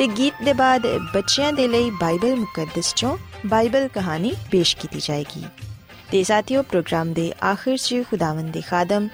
ਤੇ 0.00 0.06
ਗੀਤ 0.08 0.34
ਦੇ 0.44 0.52
ਬਾਅਦ 0.52 0.86
ਬੱਚਿਆਂ 1.14 1.52
ਦੇ 1.52 1.66
ਲਈ 1.68 1.90
ਬਾਈਬਲ 1.90 2.36
ਮੁਕੱਦਸ 2.36 2.92
ਚੋਂ 2.94 3.16
ਬਾਈਬਲ 3.46 3.88
ਕਹਾਣੀ 3.88 4.32
ਪੇਸ਼ 4.50 4.74
ਕੀਤੀ 4.76 5.00
ਜਾਏਗੀ 5.00 5.42
ਤੇ 6.10 6.22
ਸਾਥੀਓ 6.24 6.62
ਪ੍ਰੋਗਰਾਮ 6.62 7.12
ਦੇ 7.12 7.32
ਆਖਿਰ 7.44 7.76
'ਚ 7.76 8.02
ਖੁਦਾਵੰਦ 8.10 8.52
ਦੇ 8.52 8.60
ਖਾਦਮ 8.60 9.08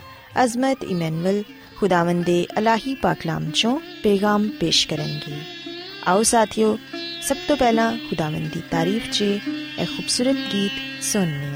ਅਜ਼ਮਤ 0.44 0.84
ਇਮਨੁਅਲ 0.84 1.42
ਖੁਦਾਵੰਦ 1.78 2.24
ਦੇ 2.24 2.46
ਅਲਾਹੀ 2.58 2.94
ਪਾਕਲਾਮ 2.94 3.50
ਚੋਂ 3.50 3.78
ਪੈਗਾਮ 4.04 4.48
ਪੇਸ਼ 4.60 4.86
ਕਰਨਗੇ 4.88 5.40
ਆਓ 6.06 6.22
ਸਾਥੀਓ 6.22 6.76
ਸਭ 7.22 7.36
ਤੋਂ 7.48 7.56
ਪਹਿਲਾਂ 7.56 7.90
ਖੁਦਾਵੰਦ 8.08 8.52
ਦੀ 8.52 8.62
ਤਾਰੀਫ 8.70 9.10
'ਚ 9.10 9.22
ਇਹ 9.22 9.86
ਖੂਬਸੂਰਤ 9.86 10.36
ਗੀਤ 10.52 11.04
ਸੁਣਨੇ 11.04 11.50
ਆ 11.50 11.55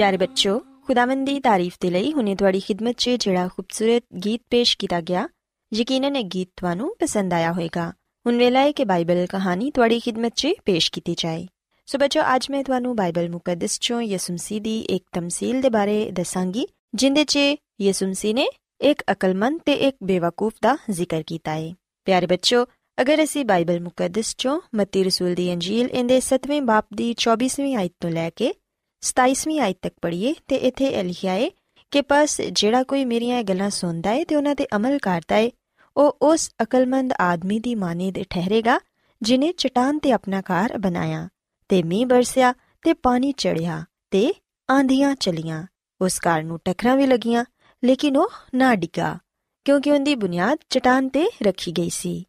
ਪਿਆਰੇ 0.00 0.16
ਬੱਚੋ 0.16 0.58
ਖੁਦਾਵੰਦ 0.86 1.26
ਦੀ 1.26 1.40
ਤਾਰੀਫ 1.40 1.72
ਦੇ 1.80 1.88
ਲਈ 1.90 2.12
ਹੁਨੇ 2.12 2.34
ਤੁਹਾਡੀ 2.34 2.60
ਖidmat 2.60 2.94
'ਚ 2.94 3.16
ਜਿਹੜਾ 3.20 3.48
ਖੂਬਸੂਰਤ 3.48 4.02
ਗੀਤ 4.24 4.40
ਪੇਸ਼ 4.50 4.76
ਕੀਤਾ 4.78 5.00
ਗਿਆ 5.00 5.26
ਯਕੀਨਨ 5.72 6.14
ਇਹ 6.16 6.24
ਗੀਤ 6.24 6.48
ਤੁਹਾਨੂੰ 6.56 6.88
ਪਸੰਦ 7.00 7.32
ਆਇਆ 7.32 7.50
ਹੋਵੇਗਾ 7.52 7.84
ਹੁਣ 8.26 8.36
ਵੇਲਾ 8.36 8.60
ਹੈ 8.60 8.70
ਕਿ 8.72 8.84
ਬਾਈਬਲ 8.84 9.26
ਕਹਾਣੀ 9.26 9.70
ਤੁਹਾਡੀ 9.70 10.00
ਖidmat 10.00 10.34
'ਚ 10.36 10.52
ਪੇਸ਼ 10.64 10.90
ਕੀਤੀ 10.92 11.14
ਜਾਏ 11.18 11.46
ਸੋ 11.88 11.98
ਬੱਚੋ 11.98 12.20
ਅੱਜ 12.34 12.46
ਮੈਂ 12.50 12.62
ਤੁਹਾਨੂੰ 12.64 12.94
ਬਾਈਬਲ 12.96 13.28
ਮੁਕੱਦਸ 13.28 13.78
'ਚੋਂ 13.78 14.00
ਯਿਸੂ 14.02 14.32
ਮਸੀਹ 14.32 14.60
ਦੀ 14.60 14.78
ਇੱਕ 14.90 15.04
ਤਮਸੀਲ 15.12 15.60
ਦੇ 15.60 15.70
ਬਾਰੇ 15.70 16.10
ਦੱਸਾਂਗੀ 16.12 16.66
ਜਿੰਦੇ 16.94 17.24
'ਚ 17.24 17.38
ਯਿਸੂ 17.80 18.06
ਮਸੀਹ 18.06 18.34
ਨੇ 18.34 18.46
ਇੱਕ 18.82 19.02
ਅਕਲਮੰਦ 19.12 19.60
ਤੇ 19.66 19.74
ਇੱਕ 19.88 19.96
ਬੇਵਕੂਫ 20.04 20.54
ਦਾ 20.62 20.76
ਜ਼ਿਕਰ 20.90 21.22
ਕੀਤਾ 21.22 21.54
ਹੈ 21.54 21.72
ਪਿਆਰੇ 22.06 22.26
ਬੱਚੋ 22.26 22.64
ਅਗਰ 22.98 23.24
ਅਸੀਂ 23.24 23.44
ਬਾਈਬਲ 23.44 23.80
ਮੁਕੱਦਸ 23.80 24.34
'ਚੋਂ 24.34 24.60
ਮਤੀ 24.76 25.04
ਰਸੂਲ 25.04 25.34
ਦੀ 25.34 25.52
ਅੰਜੀਲ 25.52 25.88
ਇਹਦੇ 25.88 26.20
7ਵੇਂ 26.24 26.62
ਬਾਪ 26.64 26.86
ਦੀ 26.94 27.14
24ਵੀਂ 27.20 27.76
ਆਇਤ 27.76 27.92
ਤੋਂ 28.00 28.10
ਲੈ 28.10 28.28
ਕੇ 28.30 28.52
27ਵੀਂ 29.02 29.60
ਆਇਤ 29.60 29.76
ਤੱਕ 29.82 29.94
ਪੜ੍ਹੀਏ 30.02 30.34
ਤੇ 30.48 30.56
ਇੱਥੇ 30.56 30.86
ਇਹ 30.86 31.04
ਲਿਖਿਆ 31.04 31.32
ਹੈ 31.32 31.48
ਕਿ 31.92 32.00
ਬਸ 32.10 32.40
ਜਿਹੜਾ 32.40 32.82
ਕੋਈ 32.82 33.04
ਮੇਰੀਆਂ 33.04 33.38
ਇਹ 33.38 33.44
ਗੱਲਾਂ 33.44 33.70
ਸੁਣਦਾ 33.70 34.10
ਹੈ 34.10 34.24
ਤੇ 34.24 34.36
ਉਹਨਾਂ 34.36 34.54
ਤੇ 34.54 34.66
ਅਮਲ 34.76 34.98
ਕਰਦਾ 34.98 35.36
ਹੈ 35.36 35.50
ਉਹ 35.96 36.16
ਉਸ 36.22 36.50
ਅਕਲਮੰਦ 36.62 37.12
ਆਦਮੀ 37.20 37.58
ਦੀ 37.58 37.74
ਮਾਨਿਦ 37.74 38.22
ਠਹਿਰੇਗਾ 38.30 38.78
ਜਿਨੇ 39.22 39.52
ਚਟਾਨ 39.52 39.98
ਤੇ 39.98 40.12
ਆਪਣਾ 40.12 40.40
ਘਰ 40.40 40.76
ਬਣਾਇਆ, 40.78 41.28
ਤੇ 41.68 41.82
ਮੀਂਹ 41.82 42.06
ਬਰਸਿਆ 42.06 42.52
ਤੇ 42.84 42.92
ਪਾਣੀ 42.92 43.32
ਚੜਿਆ 43.32 43.84
ਤੇ 44.10 44.32
ਆਂਧੀਆਂ 44.68 45.14
ਚਲੀਆਂ। 45.14 45.66
ਉਸ 46.00 46.18
ਘਰ 46.18 46.42
ਨੂੰ 46.42 46.58
ਟੱਕਰਾਂ 46.64 46.96
ਵੀ 46.96 47.06
ਲੱਗੀਆਂ, 47.06 47.44
ਲੇਕਿਨ 47.82 48.16
ਉਹ 48.16 48.30
ਨਾ 48.54 48.74
ਡਿੱਗਾ, 48.74 49.18
ਕਿਉਂਕਿ 49.66 49.90
ਉਹਦੀ 49.90 50.14
ਬੁਨਿਆਦ 50.14 50.58
ਚਟਾਨ 50.70 51.08
ਤੇ 51.08 51.26
ਰੱਖੀ 51.42 51.72
ਗਈ 51.72 51.88
ਸੀ। 51.88 52.24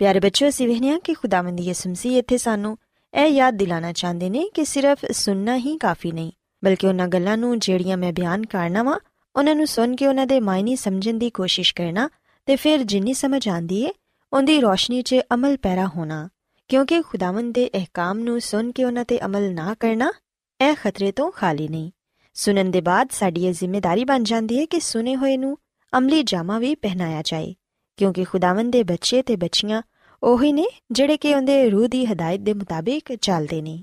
ਪਿਆਰੇ 0.00 0.20
ਬੱਚਿਓ, 0.20 0.48
ਅਸੀਂ 0.48 0.68
ਵੇਖਿਆ 0.68 0.98
ਕਿ 0.98 1.14
ਖੁਦਾਵੰਦ 1.14 1.60
ਯਿਸੂ 1.60 1.90
ਮਸੀਹ 1.90 2.18
ਇੱਥੇ 2.18 2.38
ਸਾਨੂੰ 2.38 2.76
ਇਹ 3.14 3.26
ਯਾਦ 3.26 3.54
ਦਿਲਾਣਾ 3.54 3.92
ਚਾਹੁੰਦੇ 3.92 4.30
ਨੇ 4.30 4.48
ਕਿ 4.54 4.64
ਸਿਰਫ 4.64 5.04
ਸੁਣਨਾ 5.12 5.56
ਹੀ 5.56 5.76
ਕਾਫੀ 5.78 6.12
ਨਹੀਂ, 6.12 6.32
ਬਲਕਿ 6.64 6.86
ਉਹਨਾਂ 6.86 7.08
ਗੱਲਾਂ 7.08 7.36
ਨੂੰ 7.36 7.58
ਜਿਹੜੀਆਂ 7.58 7.96
ਮੈਂ 7.96 8.12
ਬਿਆਨ 8.12 8.46
ਕਰਨਾ 8.46 8.82
ਵਾ, 8.82 8.98
ਉਹਨਾਂ 9.36 9.54
ਨੂੰ 9.54 9.66
ਸੁਣ 9.66 9.96
ਕੇ 9.96 10.06
ਉਹਨਾਂ 10.06 10.26
ਦੇ 10.26 10.40
ਮਾਇਨੇ 10.40 10.76
ਸਮਝਣ 10.76 11.18
ਦੀ 11.18 11.30
ਕੋਸ਼ਿਸ਼ 11.30 11.74
ਕਰਨਾ 11.74 12.08
ਤੇ 12.46 12.56
ਫਿਰ 12.56 12.82
ਜਿੰਨੀ 12.82 13.14
ਸਮਝ 13.14 13.48
ਆਂਦੀ 13.48 13.82
ਏ, 13.82 13.92
ਉਹਦੀ 14.32 14.60
ਰੋਸ਼ਨੀ 14.60 15.02
'ਚ 15.02 15.14
ਅਮਲ 15.34 15.56
ਪੈਰਾ 15.56 15.86
ਹੋਣਾ। 15.86 16.28
ਕਿਉਂਕਿ 16.68 17.00
ਖੁਦਾਵੰਦ 17.02 17.54
ਦੇ 17.54 17.70
ਅਹਿਕਾਮ 17.74 18.18
ਨੂੰ 18.18 18.40
ਸੁਣ 18.40 18.70
ਕੇ 18.72 18.84
ਉਹਨਾਂ 18.84 19.04
ਤੇ 19.04 19.24
ਅਮਲ 19.24 19.52
ਨਾ 19.54 19.74
ਕਰਨਾ, 19.80 20.12
ਇਹ 20.60 20.74
ਖਤਰੇ 20.74 21.12
ਤੋਂ 21.12 21.30
ਖਾਲੀ 21.32 21.68
ਨਹੀਂ। 21.68 21.90
ਸੁਣਨ 22.34 22.70
ਦੇ 22.70 22.80
ਬਾਅਦ 22.80 23.08
ਸਾਡੀ 23.12 23.46
ਇਹ 23.46 23.52
ਜ਼ਿੰਮੇਵਾਰੀ 23.52 24.04
ਬਣ 24.04 24.22
ਜਾਂਦੀ 24.22 24.58
ਹੈ 24.60 24.64
ਕਿ 24.66 24.80
ਸੁਨੇ 24.80 25.16
ਹੋਏ 25.16 25.36
ਨੂੰ 25.36 25.56
ਅਮਲੀ 25.92 26.22
ਜਾਮਾ 26.22 26.58
ਵੀ 26.58 26.74
ਪਹਿਨਾਇਆ 26.74 27.22
ਜਾਏ, 27.24 27.54
ਕਿਉਂਕਿ 27.96 28.24
ਖੁਦਾਵੰਦ 28.24 28.72
ਦੇ 28.72 28.82
ਬੱਚੇ 28.82 29.22
ਤੇ 29.22 29.36
ਬੱਚੀਆਂ 29.36 29.82
ਉਹੀ 30.22 30.52
ਨੇ 30.52 30.66
ਜਿਹੜੇ 30.90 31.16
ਕਿ 31.16 31.34
ਉਹਦੇ 31.34 31.70
ਰੂਹ 31.70 31.88
ਦੀ 31.88 32.04
ਹਦਾਇਤ 32.06 32.40
ਦੇ 32.40 32.52
ਮੁਤਾਬਿਕ 32.54 33.14
ਚੱਲਦੇ 33.14 33.62
ਨੇ। 33.62 33.82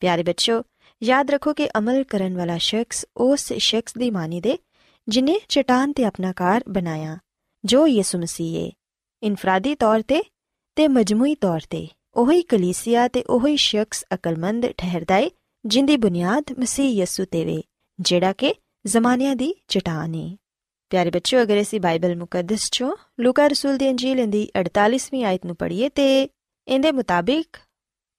ਪਿਆਰੇ 0.00 0.22
ਬੱਚੋ 0.22 0.62
ਯਾਦ 1.02 1.30
ਰੱਖੋ 1.30 1.52
ਕਿ 1.54 1.68
ਅਮਲ 1.78 2.04
ਕਰਨ 2.04 2.36
ਵਾਲਾ 2.36 2.58
ਸ਼ਖਸ 2.58 3.06
ਉਸ 3.16 3.52
ਸ਼ਖਸ 3.52 3.94
ਦੀ 3.98 4.10
ਮਾਨੀ 4.10 4.40
ਦੇ 4.40 4.58
ਜਿਨੇ 5.08 5.40
ਚਟਾਨ 5.48 5.92
ਤੇ 5.92 6.04
ਆਪਣਾ 6.04 6.32
ਕਾਰ 6.32 6.64
ਬਣਾਇਆ, 6.68 7.18
ਜੋ 7.64 7.86
ਯਿਸੂ 7.86 8.18
ਮਸੀਹ 8.18 8.66
ਹੈ 8.66 8.70
ਇਨਫਰਾਦੀ 9.22 9.74
ਤੌਰ 9.74 10.02
ਤੇ 10.02 10.22
ਤੇ 10.76 10.88
ਮਜਮੂਈ 10.88 11.34
ਤੌਰ 11.34 11.60
ਤੇ 11.70 11.88
ਉਹੀ 12.14 12.42
ਕਲੀਸਿਆ 12.42 13.08
ਤੇ 13.08 13.22
ਉਹੀ 13.22 13.56
ਸ਼ਖਸ 13.56 14.04
ਅਕਲਮੰਦ 14.14 14.66
ਠਹਿਰਦਾ 14.66 15.14
ਹੈ 15.14 15.30
ਜਿੰਦੀ 15.64 15.96
ਬੁਨਿਆਦ 15.96 16.44
ਮਸੀਹ 16.58 16.90
ਯਿਸੂ 16.90 17.24
ਤੇ 17.24 17.44
ਵੇ, 17.44 17.62
ਜਿਹੜਾ 18.00 18.32
ਕਿ 18.32 18.54
ਜ਼ਮਾਨਿਆਂ 18.86 19.36
ਦੀ 19.36 19.54
ਚਟਾਨ 19.68 20.14
ਹੈ 20.14 20.36
ਪਿਆਰੇ 20.90 21.10
ਬੱਚਿਓ 21.10 21.42
ਅਗਰ 21.42 21.60
ਅਸੀਂ 21.60 21.80
ਬਾਈਬਲ 21.80 22.14
ਮੁਕੱਦਸ 22.16 22.68
ਚੋਂ 22.72 22.90
ਲੂਕਾ 23.20 23.46
ਰਸੂਲ 23.46 23.76
ਦੀ 23.78 23.88
ਅੰਜੀਲ 23.90 24.26
ਦੀ 24.26 24.48
48ਵੀਂ 24.58 25.24
ਆਇਤ 25.24 25.46
ਨੂੰ 25.46 25.56
ਪੜ੍ਹੀਏ 25.56 25.88
ਤੇ 25.88 26.06
ਇਹਦੇ 26.22 26.92
ਮੁਤਾਬਿਕ 26.92 27.56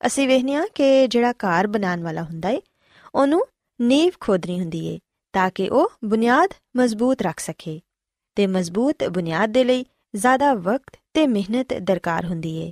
ਅਸੀਂ 0.01 0.27
ਵੇਖਨੀਆ 0.27 0.65
ਕਿ 0.75 1.07
ਜਿਹੜਾ 1.07 1.31
ਘਰ 1.43 1.67
ਬਣਾਉਣ 1.67 2.03
ਵਾਲਾ 2.03 2.23
ਹੁੰਦਾ 2.23 2.49
ਏ 2.49 2.61
ਉਹਨੂੰ 3.15 3.41
ਨੀਵ 3.79 4.11
ਖੋਦਣੀ 4.19 4.59
ਹੁੰਦੀ 4.59 4.85
ਏ 4.85 4.97
ਤਾਂ 5.33 5.49
ਕਿ 5.55 5.69
ਉਹ 5.69 5.91
ਬੁਨਿਆਦ 6.05 6.53
ਮਜ਼ਬੂਤ 6.77 7.21
ਰੱਖ 7.21 7.39
ਸਕੇ 7.39 7.79
ਤੇ 8.37 8.47
ਮਜ਼ਬੂਤ 8.47 9.03
ਬੁਨਿਆਦ 9.09 9.51
ਦੇ 9.51 9.63
ਲਈ 9.63 9.85
ਜ਼ਿਆਦਾ 10.13 10.53
ਵਕਤ 10.53 10.97
ਤੇ 11.13 11.25
ਮਿਹਨਤ 11.27 11.73
ਦਰਕਾਰ 11.81 12.25
ਹੁੰਦੀ 12.25 12.55
ਏ 12.57 12.71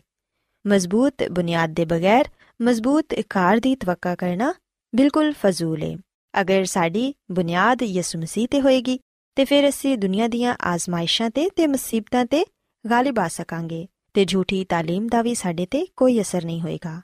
ਮਜ਼ਬੂਤ 0.65 1.24
ਬੁਨਿਆਦ 1.31 1.74
ਦੇ 1.74 1.86
ਬਗੈਰ 1.86 2.30
ਮਜ਼ਬੂਤ 2.59 3.13
ਘਰ 3.30 3.59
ਦੀ 3.59 3.75
ਤਵੱਕਾ 3.75 4.15
ਕਰਨਾ 4.15 4.53
ਬਿਲਕੁਲ 4.94 5.33
ਫਜ਼ੂਲ 5.41 5.83
ਏ 5.83 5.95
ਅਗਰ 6.33 6.63
ਸਾਡੀ 6.65 7.13
ਬੁਨਿਆਦ 7.31 7.81
ਯਿਸੂ 7.83 8.19
ਮਸੀਹ 8.19 8.48
ਤੇ 8.48 8.62
ਹੋਏਗੀ 8.62 8.98
ਤੇ 9.37 9.44
ਫਿਰ 9.44 9.69
ਅਸੀਂ 9.69 9.96
ਦੁਨੀਆ 9.98 10.28
ਦੀਆਂ 10.28 10.54
ਆਜ਼ਮਾਇਸ਼ਾਂ 10.62 11.31
ਤੇ 11.31 11.48
ਤੇ 11.56 11.66
ਮੁਸੀਬਤਾਂ 11.66 12.25
ਤੇ 12.26 12.44
ਗਾਲਿਬ 12.84 13.19
ਆ 13.19 13.28
ਸਕਾਂਗੇ 13.28 13.87
ਤੇ 14.14 14.25
ਝੂਠੀ 14.25 14.64
تعلیم 14.72 15.08
ਦਾ 15.08 15.22
ਵੀ 15.22 15.34
ਸਾਡੇ 15.34 15.66
ਤੇ 15.66 15.87
ਕੋਈ 15.96 16.20
ਅਸਰ 16.20 16.44
ਨਹੀਂ 16.44 16.60
ਹੋਏਗਾ 16.60 17.00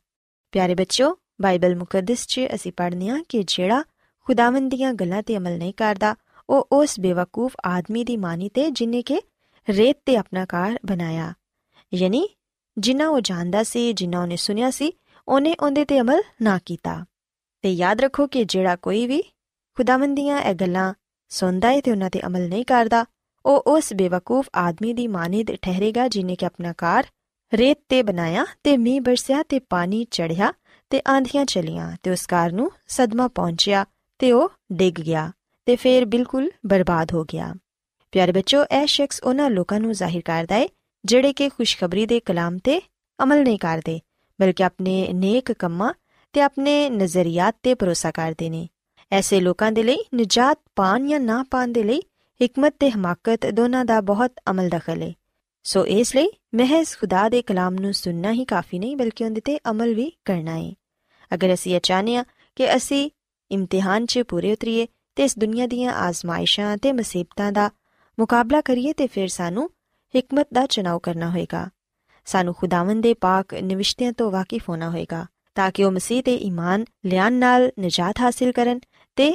ਪਿਆਰੇ 0.52 0.74
ਬੱਚਿਓ 0.74 1.14
ਬਾਈਬਲ 1.40 1.74
ਮੁਕੱਦਸ 1.76 2.26
'ਚ 2.26 2.40
ਅਸੀਂ 2.54 2.72
ਪੜ੍ਹਨੇ 2.72 3.08
ਆ 3.08 3.18
ਕਿ 3.28 3.42
ਜਿਹੜਾ 3.48 3.82
ਖੁਦਾਵੰਦ 4.26 4.70
ਦੀਆਂ 4.70 4.92
ਗੱਲਾਂ 4.94 5.22
ਤੇ 5.22 5.36
ਅਮਲ 5.36 5.58
ਨਹੀਂ 5.58 5.74
ਕਰਦਾ 5.74 6.14
ਉਹ 6.48 6.68
ਉਸ 6.72 6.98
ਬੇਵਕੂਫ 7.00 7.56
ਆਦਮੀ 7.64 8.04
ਦੀ 8.04 8.16
ਮਾਨੀ 8.16 8.48
ਤੇ 8.48 8.70
ਜਿਨੇ 8.70 9.02
ਕਿ 9.02 9.20
ਰੇਤ 9.68 9.96
ਤੇ 10.06 10.16
ਆਪਣਾ 10.16 10.44
ਘਰ 10.44 10.78
ਬਣਾਇਆ 10.86 11.32
ਯਾਨੀ 11.92 12.28
ਜਿੰਨਾ 12.76 13.08
ਉਹ 13.08 13.20
ਜਾਣਦਾ 13.20 13.62
ਸੀ 13.62 13.92
ਜਿੰਨਾ 13.92 14.20
ਉਹਨੇ 14.20 14.36
ਸੁਨਿਆ 14.36 14.70
ਸੀ 14.70 14.92
ਉਹਨੇ 15.28 15.54
ਉਹਦੇ 15.62 15.84
ਤੇ 15.84 16.00
ਅਮਲ 16.00 16.22
ਨਾ 16.42 16.58
ਕੀਤਾ 16.66 17.04
ਤੇ 17.64 17.72
ਯਾਦ 17.72 18.00
ਰੱਖੋ 18.00 18.26
ਕਿ 18.26 18.44
ਜਿਹੜਾ 18.44 18.76
ਕੋਈ 18.76 19.06
ਵੀ 19.06 19.22
ਖੁਦਾਵੰਦ 19.76 20.16
ਦੀਆਂ 20.16 20.40
ਇਹ 20.40 20.54
ਗੱਲਾਂ 20.54 20.92
ਸੁਣਦਾ 21.31 21.71
ਹੈ 21.71 21.81
ਤੇ 21.81 21.91
ਉਹਨਾਂ 21.91 22.09
ਤੇ 22.09 22.21
ਅਮਲ 22.27 22.47
ਨਹੀਂ 22.49 22.65
ਕਰਦਾ। 22.65 23.05
ਉਹ 23.45 23.63
ਉਸ 23.67 23.93
ਬੇਵਕੂਫ 23.93 24.49
ਆਦਮੀ 24.55 24.93
ਦੀ 24.93 25.07
ਮਾਨਿਦ 25.07 25.51
ਠਹਿਰੇਗਾ 25.61 26.07
ਜਿਨੇ 26.07 26.35
ਕਿ 26.35 26.45
ਆਪਣਾ 26.45 26.73
ਕਾਰ 26.73 27.07
ਰੇਤ 27.51 27.79
ਤੇ 27.89 28.01
ਬਣਾਇਆ 28.03 28.45
ਤੇ 28.63 28.75
ਮੀਂਹ 28.77 29.01
ਬਰਸਿਆ 29.01 29.41
ਤੇ 29.43 29.59
ਪਾਣੀ 29.59 30.03
ਚੜਿਆ 30.11 30.51
ਤੇ 30.91 31.01
ਆਂਧੀਆਂ 31.09 31.45
ਚਲੀਆਂ 31.45 31.91
ਤੇ 32.03 32.11
ਉਸ 32.11 32.25
ਕਾਰ 32.25 32.51
ਨੂੰ 32.51 32.69
ਸਦਮਾ 32.87 33.27
ਪਹੁੰਚਿਆ 33.27 33.85
ਤੇ 34.19 34.31
ਉਹ 34.31 34.49
ਡਿੱਗ 34.73 34.99
ਗਿਆ 35.01 35.31
ਤੇ 35.67 35.75
ਫੇਰ 35.75 36.05
ਬਿਲਕੁਲ 36.05 36.49
ਬਰਬਾਦ 36.65 37.13
ਹੋ 37.13 37.23
ਗਿਆ। 37.23 37.53
ਪਿਆਰੇ 38.13 38.31
ਬੱਚੋ, 38.31 38.63
ਇਹ 38.63 38.85
ਸ਼ਖਸ 38.85 39.21
ਉਹਨਾਂ 39.23 39.49
ਲੋਕਾਂ 39.49 39.79
ਨੂੰ 39.79 39.93
ਜ਼ਾਹਿਰ 39.93 40.21
ਕਰਦਾ 40.21 40.55
ਹੈ 40.55 40.67
ਜਿਹੜੇ 41.05 41.33
ਕਿ 41.33 41.49
ਖੁਸ਼ਖਬਰੀ 41.49 42.05
ਦੇ 42.05 42.19
ਕਲਾਮ 42.19 42.57
ਤੇ 42.57 42.81
ਅਮਲ 43.19 43.43
ਨਹੀਂ 43.43 43.59
ਕਰਦੇ, 43.59 43.99
ਬਲਕਿ 44.39 44.63
ਆਪਣੇ 44.63 45.07
ਨੇਕ 45.13 45.51
ਕੰਮਾਂ 45.51 45.93
ਤੇ 46.33 46.41
ਆਪਣੇ 46.41 46.89
ਨਜ਼ਰੀਆਤ 46.89 47.55
ਤੇ 47.63 47.73
ਭਰੋਸਾ 47.75 48.11
ਕਰਦੇ 48.11 48.49
ਨੇ। 48.49 48.67
ਐਸੇ 49.11 49.39
ਲੋਕਾਂ 49.39 49.71
ਦੇ 49.71 49.83
ਲਈ, 49.83 49.97
ਨਜਾਤ 50.15 50.59
ਪਾਣ 50.75 51.07
ਜਾਂ 51.07 51.19
ਨਾ 51.19 51.43
ਪਾਣ 51.51 51.67
ਦੇ 51.67 51.83
ਲਈ, 51.83 52.01
ਹਕਮਤ 52.39 52.75
ਤੇ 52.79 52.89
ਹਮਾਕਤ 52.91 53.45
ਦੋਨਾਂ 53.45 53.85
ਦਾ 53.85 53.99
ਬਹੁਤ 54.01 54.31
ਅਮਲ 54.49 54.69
ਦਖਲ 54.69 55.01
ਹੈ 55.01 55.13
ਸੋ 55.65 55.85
ਇਸ 55.85 56.15
ਲਈ 56.15 56.29
ਮਹਿਜ਼ 56.55 56.95
ਖੁਦਾ 56.97 57.27
ਦੇ 57.29 57.41
ਕਲਾਮ 57.41 57.73
ਨੂੰ 57.73 57.93
ਸੁਣਨਾ 57.93 58.31
ਹੀ 58.31 58.45
ਕਾਫੀ 58.45 58.79
ਨਹੀਂ, 58.79 58.95
ਬਲਕਿ 58.97 59.25
ਉਹਦੇ 59.25 59.41
ਤੇ 59.41 59.57
ਅਮਲ 59.69 59.93
ਵੀ 59.93 60.11
ਕਰਨਾ 60.25 60.57
ਹੈ 60.57 60.71
ਅਗਰ 61.33 61.53
ਅਸੀਂ 61.53 61.75
ਇਹ 61.75 61.81
ਚਾਹਨੇ 61.83 62.15
ਆ 62.15 62.23
ਕਿ 62.55 62.75
ਅਸੀਂ 62.75 63.09
ਇਮਤਿਹਾਨ 63.51 64.05
'ਚ 64.05 64.21
ਪੂਰੇ 64.27 64.51
ਉਤਰੀਏ 64.51 64.87
ਤੇ 65.15 65.23
ਇਸ 65.23 65.37
ਦੁਨੀਆ 65.37 65.67
ਦੀਆਂ 65.67 65.93
ਆਜ਼ਮਾਇਸ਼ਾਂ 65.93 66.77
ਤੇ 66.77 66.91
ਮੁਸੀਬਤਾਂ 66.91 67.51
ਦਾ 67.51 67.69
ਮੁਕਾਬਲਾ 68.19 68.61
ਕਰੀਏ, 68.61 68.93
ਤੇ 68.93 69.07
ਫਿਰ 69.07 69.27
ਸਾਨੂੰ 69.27 69.69
ਹਕਮਤ 70.13 70.47
ਦਾ 70.53 70.65
ਚੁਣਾਵ 70.65 70.99
ਕਰਨਾ 70.99 71.29
ਹੋਏਗਾ। 71.29 71.69
ਸਾਨੂੰ 72.25 72.53
ਖੁਦਾਵੰਦ 72.53 73.03
ਦੇ 73.03 73.13
ਪਾਕ 73.13 73.53
ਨਿਵਿਸ਼ਤਿਆਂ 73.53 74.13
ਤੋਂ 74.13 74.31
ਵਾਕਿਫ 74.31 74.69
ਹੋਣਾ 74.69 74.89
ਹੋਏਗਾ, 74.89 75.25
ਤਾਂ 75.55 75.71
ਕਿ 75.71 75.83
ਉਹ 75.83 75.91
ਮਸੀਹ 75.91 76.23
ਤੇ 76.23 76.35
ਈਮਾਨ 76.35 76.85
ਲਿਆਨ 77.05 77.33
ਨਾਲ 77.33 77.71
ਨਜਾਤ 77.79 78.19
ਹਾਸਿਲ 78.21 78.51
ਕਰਨ 78.51 78.79
ਤੇ 79.17 79.31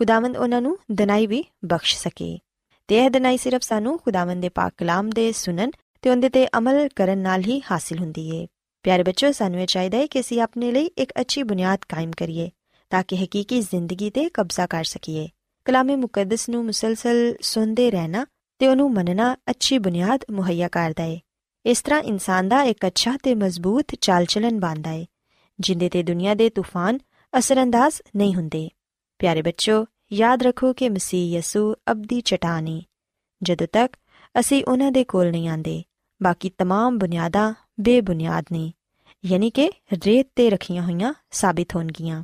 ਖੁਦਾਵੰਦ 0.00 0.36
ਉਹਨਾਂ 0.36 0.60
ਨੂੰ 0.62 0.76
ਦਨਾਈ 0.92 1.26
ਵੀ 1.26 1.44
ਬਖਸ਼ 1.64 1.96
ਸਕੇ 1.96 2.38
ਤੇ 2.88 2.98
ਇਹ 2.98 3.10
ਦਨਾਈ 3.10 3.36
ਸਿਰਫ 3.36 3.62
ਸਾਨੂੰ 3.62 3.98
ਖੁਦਾਵੰਦ 3.98 4.42
ਦੇ 4.42 4.48
ਪਾਕ 4.48 4.72
ਕਲਾਮ 4.78 5.10
ਦੇ 5.10 5.30
ਸੁਣਨ 5.32 5.70
ਤੇ 6.02 6.10
ਉਹਦੇ 6.10 6.28
ਤੇ 6.28 6.46
ਅਮਲ 6.58 6.88
ਕਰਨ 6.96 7.18
ਨਾਲ 7.18 7.42
ਹੀ 7.42 7.60
ਹਾਸਿਲ 7.70 7.98
ਹੁੰਦੀ 7.98 8.28
ਏ 8.30 8.46
ਪਿਆਰੇ 8.84 9.02
ਬੱਚੋ 9.02 9.30
ਸਾਨੂੰ 9.32 9.60
ਇਹ 9.60 9.66
ਚਾਹੀਦਾ 9.66 9.98
ਹੈ 9.98 10.06
ਕਿ 10.06 10.20
ਅਸੀਂ 10.20 10.40
ਆਪਣੇ 10.40 10.72
ਲਈ 10.72 10.90
ਇੱਕ 10.98 11.12
ਅੱਛੀ 11.20 11.42
ਬੁਨਿਆਦ 11.42 11.84
ਕਾਇਮ 11.88 12.10
ਕਰੀਏ 12.16 12.50
ਤਾਂ 12.90 13.02
ਕਿ 13.02 13.16
ਹਕੀਕੀ 13.16 13.60
ਜ਼ਿੰਦਗੀ 13.60 14.10
ਤੇ 14.10 14.28
ਕਬਜ਼ਾ 14.34 14.66
ਕਰ 14.66 14.84
ਸਕੀਏ 14.84 15.28
ਕਲਾਮੇ 15.66 15.96
ਮੁਕੱਦਸ 15.96 16.48
ਨੂੰ 16.48 16.64
ਮੁਸਲਸਲ 16.64 17.34
ਸੁਣਦੇ 17.42 17.90
ਰਹਿਣਾ 17.90 18.26
ਤੇ 18.60 18.66
ਉਹਨੂੰ 18.66 18.92
ਮੰਨਣਾ 18.92 19.34
ਅੱਛੀ 19.50 19.78
ਬੁਨਿਆਦ 19.78 20.24
ਮੁਹੱਈਆ 20.30 20.68
ਕਰਦਾ 20.68 21.04
ਏ 21.04 21.18
ਇਸ 21.64 21.82
ਤਰ੍ਹਾਂ 21.82 22.00
ਇਨਸਾਨ 22.02 22.48
ਦਾ 22.48 22.62
ਇੱਕ 22.62 22.86
ਅੱਛਾ 22.86 23.16
ਤੇ 23.22 23.34
ਮਜ਼ਬੂਤ 23.34 23.94
ਚਾਲਚਲਨ 24.00 24.60
ਬਣਦਾ 24.60 24.92
ਏ 24.92 25.06
ਜਿੰਦੇ 25.58 25.88
ਤੇ 25.88 26.02
ਦੁਨੀਆ 26.02 26.34
ਦੇ 26.34 26.48
ਤੂਫਾਨ 26.50 26.98
ਅਸਰੰਦਾਜ਼ 27.32 28.00
ਨਹੀਂ 28.16 28.34
ਹੁੰਦੇ 28.34 28.68
ਪਿਆਰੇ 29.19 29.41
ਬੱਚੋ 29.41 29.85
ਯਾਦ 30.13 30.43
ਰੱਖੋ 30.43 30.73
ਕਿ 30.73 30.89
ਮਸੀਹ 30.89 31.37
ਯਸੂ 31.37 31.73
ਅਬਦੀ 31.91 32.21
ਚਟਾਨੀ 32.21 32.83
ਜਦੋਂ 33.43 33.67
ਤੱਕ 33.73 33.95
ਅਸੀਂ 34.39 34.63
ਉਹਨਾਂ 34.67 34.91
ਦੇ 34.91 35.03
ਕੋਲ 35.03 35.31
ਨਹੀਂ 35.31 35.49
ਆਂਦੇ 35.49 35.83
ਬਾਕੀ 36.21 36.51
तमाम 36.61 36.97
ਬੁਨਿਆਦਾਂ 36.97 37.53
ਬੇਬੁਨਿਆਦ 37.79 38.45
ਨੇ 38.51 38.71
ਯਾਨੀ 39.25 39.49
ਕਿ 39.49 39.71
ਰੇਤ 40.05 40.27
ਤੇ 40.35 40.49
ਰੱਖੀਆਂ 40.49 40.83
ਹੋਈਆਂ 40.83 41.13
ਸਾਬਿਤ 41.31 41.75
ਹੋਣਗੀਆਂ 41.75 42.23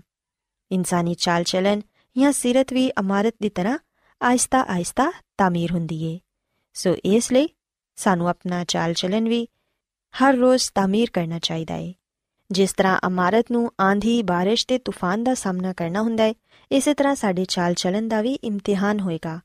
ਇਨਸਾਨੀ 0.71 1.13
ਚਾਲ 1.13 1.43
ਚਲਨ 1.43 1.81
ਜਾਂ 2.17 2.31
ਸਿਰਤ 2.31 2.73
ਵੀ 2.73 2.85
ਇਮਾਰਤ 2.87 3.35
ਦੀ 3.41 3.49
ਤਰ੍ਹਾਂ 3.49 3.77
ਆਇਸਤਾ 4.21 4.65
ਆਇਸਤਾ 4.69 5.11
ਤਾਮੀਰ 5.37 5.71
ਹੁੰਦੀ 5.71 6.03
ਏ 6.03 6.19
ਸੋ 6.73 6.95
ਇਸ 7.05 7.31
ਲਈ 7.31 7.49
ਸਾਨੂੰ 7.95 8.29
ਆਪਣਾ 8.29 8.63
ਚਾਲ 8.63 8.93
ਚਲਨ 8.93 9.29
ਵੀ 9.29 9.47
ਹਰ 10.13 10.35
ਰੋਜ਼ 10.35 10.71
ਤਾਮੀਰ 10.75 11.09
ਕਰਨਾ 11.13 11.39
ਚਾਹੀਦਾ 11.39 11.75
ਏ 11.75 11.93
ਜਿਸ 12.49 12.73
ਤਰ੍ਹਾਂ 12.73 12.97
ਇਮਾਰਤ 13.07 13.51
ਨੂੰ 13.51 13.69
ਆਂਧੀ 13.81 14.21
بارش 14.21 14.65
ਤੇ 14.67 14.77
ਤੂਫਾਨ 14.77 15.23
ਦਾ 15.23 15.33
ਸਾਹਮਣਾ 15.33 15.73
ਕਰਨਾ 15.73 16.01
ਹੁੰਦਾ 16.01 16.23
ਹੈ 16.23 16.33
ਇਸੇ 16.71 16.93
ਤਰ੍ਹਾਂ 16.93 17.15
ਸਾਡੇ 17.15 17.45
ਚਾਲ 17.45 17.73
ਚਲਨ 17.73 18.07
ਦਾ 18.07 18.21
ਵੀ 18.21 18.33
ਇਮਤਿਹਾਨ 18.43 18.99
ਹੋਏਗਾ 18.99 19.39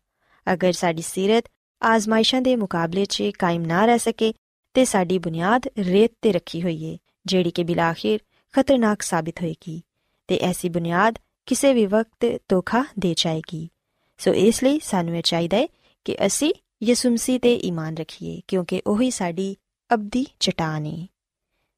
ਅਗਰ 0.46 0.72
ਸਾਡੀ 0.72 1.02
ਸਿਰਤ 1.02 1.48
ਆਜ਼ਮਾਇਸ਼ਾਂ 1.82 2.40
ਦੇ 2.42 2.54
ਮੁਕਾਬਲੇ 2.56 3.04
'ਚ 3.04 3.30
ਕਾਇਮ 3.38 3.66
ਨਾ 3.66 3.84
ਰਹਿ 3.86 3.98
ਸਕੇ 3.98 4.32
ਤੇ 4.74 4.84
ਸਾਡੀ 4.84 5.18
ਬੁਨਿਆਦ 5.18 5.66
ਰੇਤ 5.78 6.12
ਤੇ 6.22 6.32
ਰੱਖੀ 6.32 6.62
ਹੋਈ 6.62 6.84
ਏ 6.84 6.96
ਜਿਹੜੀ 7.26 7.50
ਕਿ 7.50 7.64
ਬਿਲਾਖਿਰ 7.64 8.18
ਖਤਰਨਾਕ 8.54 9.02
ਸਾਬਿਤ 9.02 9.42
ਹੋਏਗੀ 9.42 9.80
ਤੇ 10.28 10.38
ਐਸੀ 10.42 10.68
ਬੁਨਿਆਦ 10.68 11.18
ਕਿਸੇ 11.48 11.72
ਵੀ 11.74 11.86
ਵਕਤ 11.86 12.26
ਧੋਖਾ 12.48 12.84
ਦੇ 12.98 13.14
ਜਾਏਗੀ 13.16 13.68
ਸੋ 14.20 14.32
ਇਸ 14.32 14.62
ਲਈ 14.64 14.78
ਸਾਨੂੰ 14.82 15.16
ਇਹ 15.16 15.22
ਚਾਹੀਦਾ 15.22 15.56
ਹੈ 15.56 15.66
ਕਿ 16.06 16.16
ਅਸੀਂ 16.26 16.52
ਯਿਸੂ 16.82 17.10
ਮਸੀਹ 17.10 17.40
ਤੇ 17.40 17.54
ਈਮਾਨ 17.64 17.96
ਰੱਖੀਏ 17.96 18.40
ਕਿਉਂਕਿ 18.48 18.80
ਉਹ 18.86 19.00
ਹੀ 19.00 19.10
ਸਾਡੀ 19.10 19.54
ਅਬਦੀ 19.90 20.26
ਚਟਾਨ 20.40 20.86
ਹੈ 20.86 21.06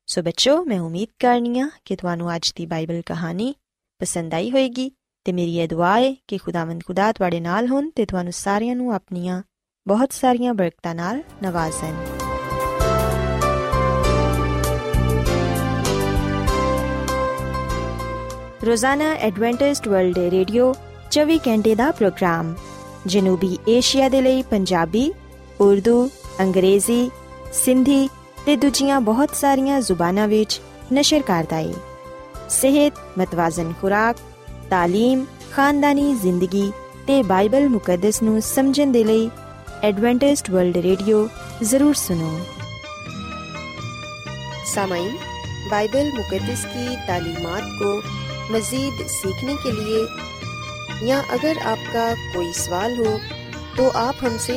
ਸੋ 0.10 0.22
ਬੱਚੋ, 0.22 0.64
ਮੈਂ 0.66 0.80
ਉਮੀਦ 0.80 1.10
ਕਰਨੀਆ 1.20 1.70
ਕਿ 1.86 1.96
ਤੁਹਾਨੂੰ 1.96 2.36
ਅੱਜ 2.36 2.54
ਦੀ 2.56 2.66
ਬਾਈਬਲ 2.66 3.02
ਕਹਾਣੀ 3.06 3.56
ਪਸੰਦ 4.00 4.34
ਆਈ 4.34 4.52
ਹੋਵੇਗੀ 4.52 4.92
ਤੇ 5.24 5.32
ਮੇਰੀ 5.32 5.58
ਇਹ 5.58 5.68
ਦੁਆ 5.68 6.00
ਹੈ 6.00 6.16
ਕਿ 6.28 6.38
ਖੁਦਾਵੰਦ 6.38 6.84
ਖੁਦਾ 6.88 7.12
ਤੁਹਾਡੇ 7.12 7.40
ਨਾਲ 7.40 7.68
ਹੋਣ 7.68 7.90
ਤੇ 7.90 8.06
ਤੁਹਾਨੂੰ 8.06 8.34
ਸਾਰਿਆਂ 8.34 8.76
ਨੂੰ 8.76 8.94
ਆਪਣੀਆਂ 8.94 9.44
ਬਹੁਤ 9.88 10.14
ਸਾਰੀਆਂ 10.14 10.54
ਬਰਕਤਾਂ 10.54 10.96
ਨਾਲ 10.96 11.24
ਨਵਾਜ਼ੇ 11.44 11.92
ਰੋਜ਼ਾਨਾ 18.66 19.14
ਐਡਵੈਂਟਿਸਟ 19.14 19.88
ਵਰਲਡ 19.88 20.18
ਰੇਡੀਓ 20.18 20.74
24 21.12 21.38
ਘੰਟੇ 21.48 21.76
ਦਾ 21.76 21.92
ਪ੍ਰੋਗਰਾਮ, 21.92 22.56
ਜਨੂਬੀ 23.06 23.58
ਏਸ਼ੀਆ 23.68 24.10
ਦੇ 24.10 24.22
ਲਈ 24.22 24.42
ਪੰਜਾਬੀ, 24.42 25.14
ਉਰਦੂ, 25.62 26.10
ਅੰਗਰੇਜ਼ੀ, 26.42 27.12
ਸਿੰਧੀ 27.54 28.10
ਤੇ 28.47 28.57
ਦੂਜੀਆਂ 28.57 29.01
ਬਹੁਤ 29.01 29.35
ਸਾਰੀਆਂ 29.35 29.81
ਜ਼ੁਬਾਨਾਂ 29.81 30.29
ਵਿੱਚ 30.29 30.61
ਨਸ਼ਰ 30.93 31.23
ਕਰਦਾ 31.23 31.57
ਹੈ 31.57 31.73
ਸਿਹਤ 32.51 32.99
ਮਤਵਾਜ਼ਨ 33.19 33.73
ਖੁਰਾਕ 33.81 34.17
تعلیم 34.73 35.25
ਖਾਨਦਾਨੀ 35.53 36.13
ਜ਼ਿੰਦਗੀ 36.15 36.71
ਤੇ 37.07 37.23
ਬਾਈਬਲ 37.23 37.69
ਮੁਕੱਦਸ 37.69 38.23
ਨੂੰ 38.23 38.41
ਸਮਝਣ 38.43 38.93
ਦੇ 38.93 39.05
ਲਈ 39.05 39.31
ਐਡਵੈਂਟਿਸਟ 39.83 40.51
ਵਰਲਡ 40.51 40.77
ਰੇਡੀਓ 40.77 41.29
ਜ਼ਰੂਰ 41.63 41.95
ਸੁਨੋ 41.95 42.39
सामाइन 44.67 45.17
बाइबल 45.71 46.07
मुकदस 46.13 46.61
की 46.67 46.85
तालीमात 47.07 47.65
को 47.81 47.89
मज़ीद 48.53 49.03
सीखने 49.07 49.57
के 49.57 49.73
लिए 49.73 49.99
या 51.09 51.19
अगर 51.31 51.59
आपका 51.65 52.05
कोई 52.35 52.53
सवाल 52.53 52.97
हो 52.99 53.13
तो 53.77 53.89
आप 53.99 54.23
हमसे 54.23 54.57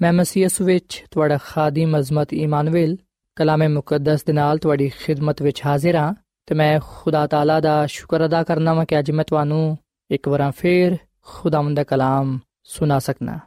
ਮੈਂ 0.00 0.12
ਮਸੀਹ 0.12 0.42
ਯਿਸੂ 0.42 0.64
ਵਿੱਚ 0.64 1.04
ਤੁਹਾਡਾ 1.10 1.38
ਖਾਦੀਮ 1.38 1.98
ਅਜ਼ਮਤ 1.98 2.32
ਇਮਾਨੁਅਲ 2.32 2.96
ਕਲਾਮੇ 3.36 3.68
ਮੁਕੱਦਸ 3.68 4.24
ਦੇ 4.24 4.32
ਨਾਲ 4.32 4.58
ਤੁਹਾਡੀ 4.58 4.88
ਖਿਦਮਤ 4.88 5.42
ਵਿੱਚ 5.42 5.60
ਹਾਜ਼ਰ 5.66 5.96
ਹਾਂ 5.96 6.14
ਤੇ 6.46 6.54
ਮੈਂ 6.54 6.80
ਖੁਦਾ 6.82 7.26
ਤਾਲਾ 7.26 7.60
ਦਾ 7.60 7.86
ਸ਼ੁਕਰ 7.86 8.24
ਅਦਾ 8.24 8.42
ਕਰਨਾ 8.42 8.74
ਵਾਂ 8.74 8.84
ਕਿ 8.86 8.98
ਅੱਜ 8.98 9.10
ਮੈਂ 9.10 9.24
ਤੁਹਾਨੂੰ 9.24 9.78
ਇੱਕ 10.10 10.28
ਵਾਰ 10.28 10.50
ਫੇਰ 10.50 10.96
ਖੁਦਾਵੰਦ 11.22 11.76
ਦਾ 11.76 11.84
ਕਲਾਮ 11.84 12.38
ਸੁਣਾ 12.64 12.98
ਸਕਣਾ 12.98 13.38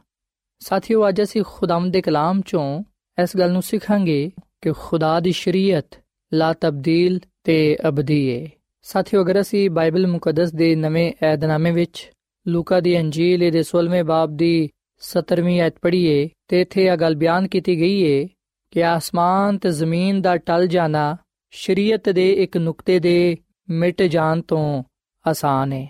ਸਾਥਿਓ, 0.60 1.08
ਅੱਜ 1.08 1.22
ਅਸੀਂ 1.22 1.42
ਖੁਦਾਵੰਦ 1.46 1.92
ਦੇ 1.92 2.00
ਕਲਾਮ 2.00 2.40
ਚੋਂ 2.46 2.82
ਇਸ 3.22 3.36
ਗੱਲ 3.36 3.52
ਨੂੰ 3.52 3.62
ਸਿੱਖਾਂਗੇ 3.62 4.30
ਕਿ 4.62 4.72
ਖੁਦਾ 4.72 5.20
ਦੀ 5.20 5.32
ਸ਼ਰੀਅਤ 5.32 5.98
ਲਾ 6.32 6.52
ਤਬਦੀਲ 6.52 7.20
ਤੇ 7.44 7.76
ਅਬਦੀ 7.88 8.20
ਹੈ 8.30 8.48
ਸਾਥੀਓ, 8.82 9.22
ਅਗਰ 9.22 9.40
ਅਸੀਂ 9.40 9.70
ਬਾਈਬਲ 9.70 10.06
ਮੁਕੱਦਸ 10.06 10.52
ਦੇ 10.52 10.74
ਨਵੇਂ 10.76 11.12
ਏਧਨਾਮੇ 11.32 11.70
ਵਿੱਚ 11.70 12.10
ਲੂਕਾ 12.46 12.80
ਦੀ 12.80 12.98
ਅੰਜੀਲ 13.00 13.50
ਦੇ 13.50 13.62
16ਵੇਂ 13.72 14.04
ਬਾਬ 14.04 14.36
ਦੀ 14.36 14.70
17ਵੀਂ 15.02 15.60
ਆਇਤ 15.60 15.78
ਪੜ੍ਹੀਏ 15.82 16.28
ਤੇ 16.48 16.60
ਇੱਥੇ 16.60 16.84
ਇਹ 16.84 16.96
ਗੱਲ 16.96 17.14
ਬਿਆਨ 17.14 17.46
ਕੀਤੀ 17.48 17.78
ਗਈ 17.80 18.02
ਹੈ 18.04 18.26
ਕਿ 18.72 18.84
ਆਸਮਾਨ 18.84 19.58
ਤੇ 19.58 19.70
ਜ਼ਮੀਨ 19.70 20.20
ਦਾ 20.22 20.36
ਟਲ 20.36 20.66
ਜਾਣਾ 20.66 21.16
ਸ਼ਰੀਅਤ 21.52 22.08
ਦੇ 22.08 22.30
ਇੱਕ 22.32 22.56
ਨੁਕਤੇ 22.56 22.98
ਦੇ 22.98 23.36
ਮਿਟ 23.68 24.02
ਜਾਣ 24.02 24.40
ਤੋਂ 24.40 24.82
ਆਸਾਨ 25.24 25.72
ਹੈ 25.72 25.86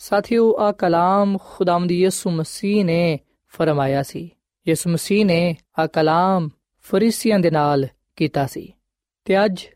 ਸਾਥੀਓ 0.00 0.52
ਆ 0.58 0.70
ਕਲਾਮ 0.72 1.36
ਖੁਦਾਵੰਦ 1.38 1.92
ਯਿਸੂ 1.92 2.30
ਮਸੀਹ 2.30 2.84
ਨੇ 2.84 3.18
ਫਰਮਾਇਆ 3.52 4.02
ਸੀ 4.02 4.30
ਯਿਸੂ 4.66 4.90
ਮਸੀਹ 4.90 5.24
ਨੇ 5.26 5.56
ਆ 5.78 5.86
ਕਲਾਮ 5.86 6.48
ਫਰੀਸੀਆਂ 6.86 7.38
ਦੇ 7.38 7.50
ਨਾਲ 7.50 7.86
ਕੀਤਾ 8.16 8.46
ਸੀ 8.46 8.72
ਤੇ 9.26 9.44
ਅੱਜ 9.44 9.66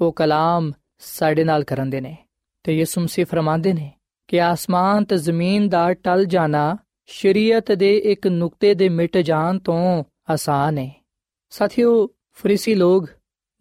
ਉਹ 0.00 0.12
ਕਲਾਮ 0.12 0.72
ਸਾਡੇ 0.98 1.44
ਨਾਲ 1.44 1.64
ਕਰਨ 1.64 1.90
ਦੇ 1.90 2.00
ਨੇ 2.00 2.16
ਤੇ 2.64 2.72
ਯਿਸੂ 2.72 3.00
ਮਸੀਹ 3.00 3.26
ਫਰਮਾਉਂਦੇ 3.26 3.72
ਨੇ 3.72 3.90
ਕਿ 4.28 4.40
ਆਸਮਾਨ 4.40 5.04
ਤੇ 5.04 5.16
ਜ਼ਮੀਨ 5.16 5.68
ਦਾ 5.68 5.92
ਟਲ 5.94 6.24
ਜਾਣਾ 6.24 6.76
ਸ਼ਰੀਅਤ 7.06 7.72
ਦੇ 7.72 7.98
ਇੱਕ 7.98 8.26
ਨੁਕਤੇ 8.26 8.74
ਦੇ 8.74 8.88
ਮਿਟ 8.88 9.16
ਜਾਣ 9.16 9.58
ਤੋਂ 9.58 10.04
ਆਸਾਨ 10.30 10.78
ਹੈ। 10.78 11.04
ਸਾਥੀਓ, 11.50 12.08
ਫਰੀਸੀ 12.32 12.74
ਲੋਕ 12.74 13.08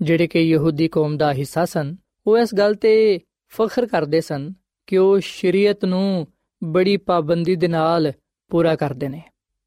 ਜਿਹੜੇ 0.02 0.28
ਕਿ 0.28 0.40
ਯਹੂਦੀ 0.40 0.88
ਕੌਮ 0.88 1.18
ਦਾ 1.18 1.34
ਹਿੱਸਾ 1.34 1.66
ਸਨ, 1.66 1.96
ਉਹ 2.28 2.38
ਇਸ 2.38 2.56
ਗੱਲ 2.56 2.74
ਤੇ 2.74 3.20
ਫਖਰ 3.50 3.86
ਕਰਦੇ 3.86 4.22
ਸਨ 4.22 4.54
ਕਿ 4.88 4.98
ਉਹ 4.98 5.20
ਸ਼ਰੀਅਤ 5.20 5.86
ਨੂੰ 5.86 6.28
ਬੜੀ 6.64 6.98
ਪਾਬੰਦੀ 6.98 7.56
ਦੇ 7.56 7.68
ਨਾਲ 7.68 8.12
ਪੂਰਾ 8.50 8.76
ਕਰਦੇ 8.76 9.10
ਨੇ। 9.10 9.22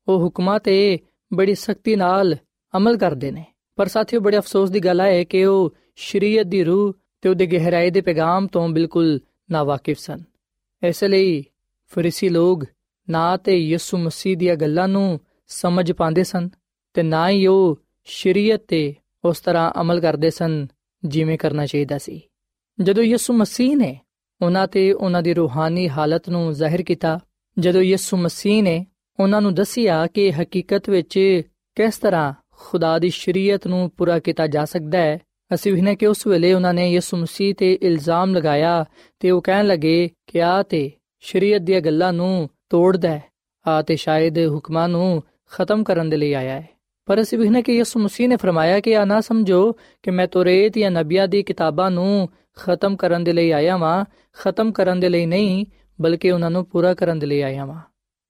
ਉਹ 0.09 0.19
ਹੁਕਮਾਂ 0.19 0.61
ਤੇ 0.61 0.99
ਬੜੀ 1.35 1.55
ਸਖਤੀ 1.55 1.97
ਨਾਲ 1.97 2.37
ਅਮਲ 2.77 2.97
ਕਰਦੇ 2.97 3.31
ਨੇ। 3.31 3.45
ਪਰ 3.77 3.87
ਸਾਥੀਓ, 3.87 4.21
ਬੜੇ 4.21 4.39
ਅਫਸੋਸ 4.39 4.71
ਦੀ 4.71 4.81
ਗੱਲ 4.81 5.01
ਹੈ 5.01 5.25
ਕਿ 5.25 5.45
ਉਹ 5.45 5.75
ਸ਼ਰੀਅਤ 5.97 6.47
ਦੀ 6.47 6.65
ਰੂਹ 6.65 6.95
ਤੇ 7.21 7.29
ਉਹਦੇ 7.29 7.47
ਗਹਿਰਾਈ 7.47 7.91
ਦੇ 7.91 8.01
ਪੈਗਾਮ 8.01 8.47
ਤੋਂ 8.47 8.69
ਬਿਲਕੁਲ 8.69 9.21
ਨਾਵਾਕਿਫ 9.51 9.99
ਸਨ। 9.99 10.21
ਇਸ 10.87 11.05
ਲਈ 11.05 11.45
ਫਰੀਸੀ 11.87 12.29
ਲੋਕ 12.29 12.65
ਨਾ 13.11 13.37
ਤੇ 13.37 13.57
ਯਿਸੂ 13.57 13.99
ਮਸੀਹ 13.99 14.37
ਦੀਆਂ 14.37 14.57
ਗੱਲਾਂ 14.57 14.89
ਨੂੰ 14.89 15.21
ਸਮਝ 15.49 15.93
ਪਾਉਂਦੇ 15.93 16.25
ਸਨ 16.25 16.49
ਤੇ 16.95 17.03
ਨਾ 17.03 17.31
ਹੀ 17.31 17.47
ਉਹ 17.47 17.79
ਸ਼ਰੀਅਤ 18.05 18.65
ਤੇ 18.69 18.95
ਉਸ 19.25 19.41
ਤਰ੍ਹਾਂ 19.41 19.73
ਅਮਲ 19.81 20.01
ਕਰਦੇ 20.01 20.31
ਸਨ 20.31 20.67
ਜਿਵੇਂ 21.05 21.39
ਕਰਨਾ 21.39 21.67
ਚਾਹੀਦਾ 21.67 21.99
ਸੀ। 21.99 22.21
ਜਦੋਂ 22.81 23.05
ਯਿਸੂ 23.05 23.33
ਮਸੀਹ 23.33 23.77
ਨੇ 23.77 23.99
ਉਹਨਾਂ 24.43 24.67
ਤੇ 24.67 24.93
ਉਹਨਾਂ 24.93 25.23
ਦੀ 25.23 25.35
ਰੂਹਾਨੀ 25.35 25.89
ਹਾਲਤ 25.89 26.29
ਨੂੰ 26.29 26.53
ਜ਼ਾਹਿਰ 26.53 26.83
ਕੀਤਾ, 26.83 27.21
ਜਦੋਂ 27.59 27.83
ਯਿਸੂ 27.83 28.17
ਮਸੀਹ 28.17 28.63
ਨੇ 28.63 28.87
ਉਹਨਾਂ 29.21 29.41
ਨੂੰ 29.41 29.55
ਦੱਸਿਆ 29.55 30.07
ਕਿ 30.07 30.33
ਹਕੀਕਤ 30.33 30.91
ਵਿੱਚ 30.91 31.43
ਕਿਸ 31.75 31.99
ਤਰ੍ਹਾਂ 31.99 32.35
ਖੁਦਾ 32.51 32.99
ਦੀ 32.99 33.11
ਸ਼ਰੀਅਤ 33.11 33.67
ਨੂੰ 33.67 33.91
ਪੂਰਾ 33.97 34.19
ਕੀਤਾ 34.19 34.47
ਜਾ 34.47 34.65
ਸਕਦਾ 34.65 34.99
ਹੈ, 34.99 35.19
ਅਸੀਂ 35.55 35.73
ਵੀ 35.73 35.81
ਨੇ 35.81 35.97
ਕਿ 35.97 36.07
ਉਸ 36.07 36.27
ਵੇਲੇ 36.27 36.53
ਉਹਨਾਂ 36.53 36.75
ਨੇ 36.75 36.93
ਯਿਸੂ 36.93 37.17
ਮਸੀਹ 37.17 37.55
ਤੇ 37.55 37.79
ਇਲਜ਼ਾਮ 37.83 38.35
ਲਗਾਇਆ 38.35 38.85
ਤੇ 39.21 39.31
ਉਹ 39.31 39.43
ਕਹਿਣ 39.43 39.67
ਲੱਗੇ 39.67 40.11
ਕਿ 40.27 40.43
ਆ 40.43 40.63
ਤੇ 40.63 40.91
ਸ਼ਰੀਅਤ 41.21 41.63
ਦੀਆਂ 41.63 41.81
ਗੱਲਾਂ 41.81 42.13
ਨੂੰ 42.13 42.51
ਤੋੜਦਾ 42.71 43.09
ਹੈ 43.09 43.25
ਆ 43.69 43.83
ਤੇ 43.83 43.97
ਹੁਕਮਾਂ 44.47 44.89
ਨੂੰ 44.89 45.23
ਖਤਮ 45.51 45.85
ਕਰਨ 45.85 46.11
ਦੇ 46.11 46.17
ਲਈ 46.17 46.33
ਆਇਆ 46.33 46.61
ਹੈ। 46.61 46.69
ਪਰ 47.07 47.21
ਅਸੀਂ 47.21 47.39
ਵੀ 47.39 47.63
ਕਿ 47.63 47.73
ਯਿਸੂ 47.73 48.01
ਮਸੀਹ 48.01 48.29
ਨੇ 48.29 48.37
ਫਰਮਾਇਆ 48.37 48.81
ਕਿ 48.81 48.97
ਆ 48.97 49.05
ਨਾ 49.05 49.21
ਸਮਝੋ 49.21 49.73
ਕਿ 50.03 50.11
ਮੈਂ 50.11 50.27
ਤੋਰੇਤ 50.27 50.79
ਜਾਂ 50.79 50.91
ਨਬੀਆਂ 50.91 51.29
ਦੀ 51.29 51.43
ਕਿਤਾਬਾਂ 51.43 51.91
ਨੂੰ 51.91 52.29
ਖਤਮ 52.57 52.97
ਕਰਨ 52.97 53.25
ਦੇ 53.25 53.33
ਲਈ 53.33 53.51
ਆਇਆ 53.51 53.77
ਵਾਂ। 53.77 54.05
ਖਤਮ 54.33 54.73
ਕਰਨ 54.73 55.01
ਦੇ 55.01 55.09
ਲਈ 55.09 55.27
ਨਹੀਂ, 55.27 55.67
ਬਲਕਿ 56.01 56.31
ਉਹਨਾਂ 56.31 56.51
ਨੂੰ 56.51 56.67
ਪੂਰਾ 56.67 56.95
ਕਰਨ 56.95 57.19
ਦੇ 57.19 57.27
ਲਈ 57.27 57.41
ਆਇਆ 57.41 57.65
ਵਾਂ। 57.65 57.81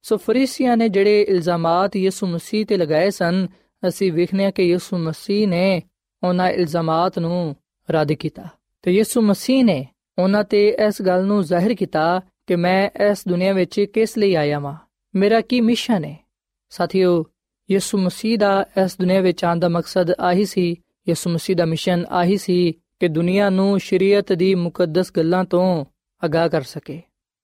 ਸੋ 0.01 0.17
ਫਰੀਸੀਆਂ 0.17 0.77
ਨੇ 0.77 0.89
ਜਿਹੜੇ 0.89 1.21
ਇਲਜ਼ਾਮਾਤ 1.21 1.95
ਯਿਸੂ 1.95 2.27
ਮਸੀਹ 2.27 2.65
ਤੇ 2.65 2.77
ਲਗਾਏ 2.77 3.09
ਸਨ, 3.09 3.47
ਅਸੀਂ 3.87 4.13
ਵੇਖਨੇ 4.13 4.51
ਕਿ 4.51 4.63
ਯਿਸੂ 4.63 4.97
ਮਸੀਹ 4.97 5.47
ਨੇ 5.47 5.81
ਉਹਨਾਂ 6.23 6.51
ਇਲਜ਼ਾਮਾਤ 6.51 7.19
ਨੂੰ 7.19 7.55
ਰੱਦ 7.91 8.11
ਕੀਤਾ। 8.11 8.43
ਤੇ 8.81 8.91
ਯਿਸੂ 8.91 9.21
ਮਸੀਹ 9.21 9.65
ਨੇ 9.65 9.87
ਉਹਨਾਂ 10.19 10.43
ਤੇ 10.43 10.67
ਇਸ 10.87 11.01
ਗੱਲ 11.01 11.25
ਨੂੰ 11.25 11.43
ਜ਼ਾਹਿਰ 11.43 11.75
ਕੀਤਾ 11.75 12.21
ਕਿ 12.49 12.55
ਮੈਂ 12.55 12.89
ਇਸ 13.11 13.27
ਦੁਨੀਆ 13.27 13.53
ਵਿੱਚ 13.53 13.81
ਕਿਸ 13.81 14.17
ਲਈ 14.17 14.35
ਆਇਆ 14.35 14.59
ਹਾਂ 14.59 14.77
ਮੇਰਾ 15.15 15.41
ਕੀ 15.41 15.61
ਮਿਸ਼ਨ 15.61 16.05
ਹੈ? 16.05 16.29
ਸਾਥੀਓ, 16.69 17.25
ਯਿਸੂ 17.71 17.97
ਮਸੀਹ 17.97 18.37
ਦਾ 18.37 18.65
ਇਸ 18.83 18.97
ਦੁਨੀਆ 18.99 19.21
ਵਿੱਚ 19.21 19.45
ਆਉਣ 19.45 19.59
ਦਾ 19.59 19.69
ਮਕਸਦ 19.69 20.11
ਆਹੀ 20.11 20.45
ਸੀ, 20.45 20.75
ਯਿਸੂ 21.09 21.29
ਮਸੀਹ 21.29 21.55
ਦਾ 21.55 21.65
ਮਿਸ਼ਨ 21.65 22.05
ਆਹੀ 22.09 22.37
ਸੀ 22.37 22.73
ਕਿ 22.99 23.07
ਦੁਨੀਆ 23.07 23.49
ਨੂੰ 23.49 23.79
ਸ਼ਰੀਅਤ 23.79 24.33
ਦੀ 24.33 24.55
ਮੁਕੱਦਸ 24.55 25.11
ਗੱਲਾਂ 25.11 25.43
ਤੋਂ 25.43 25.85
ਅਗਾਹ 26.25 26.49
ਕਰ 26.49 26.61
ਸਕੇ, 26.61 27.01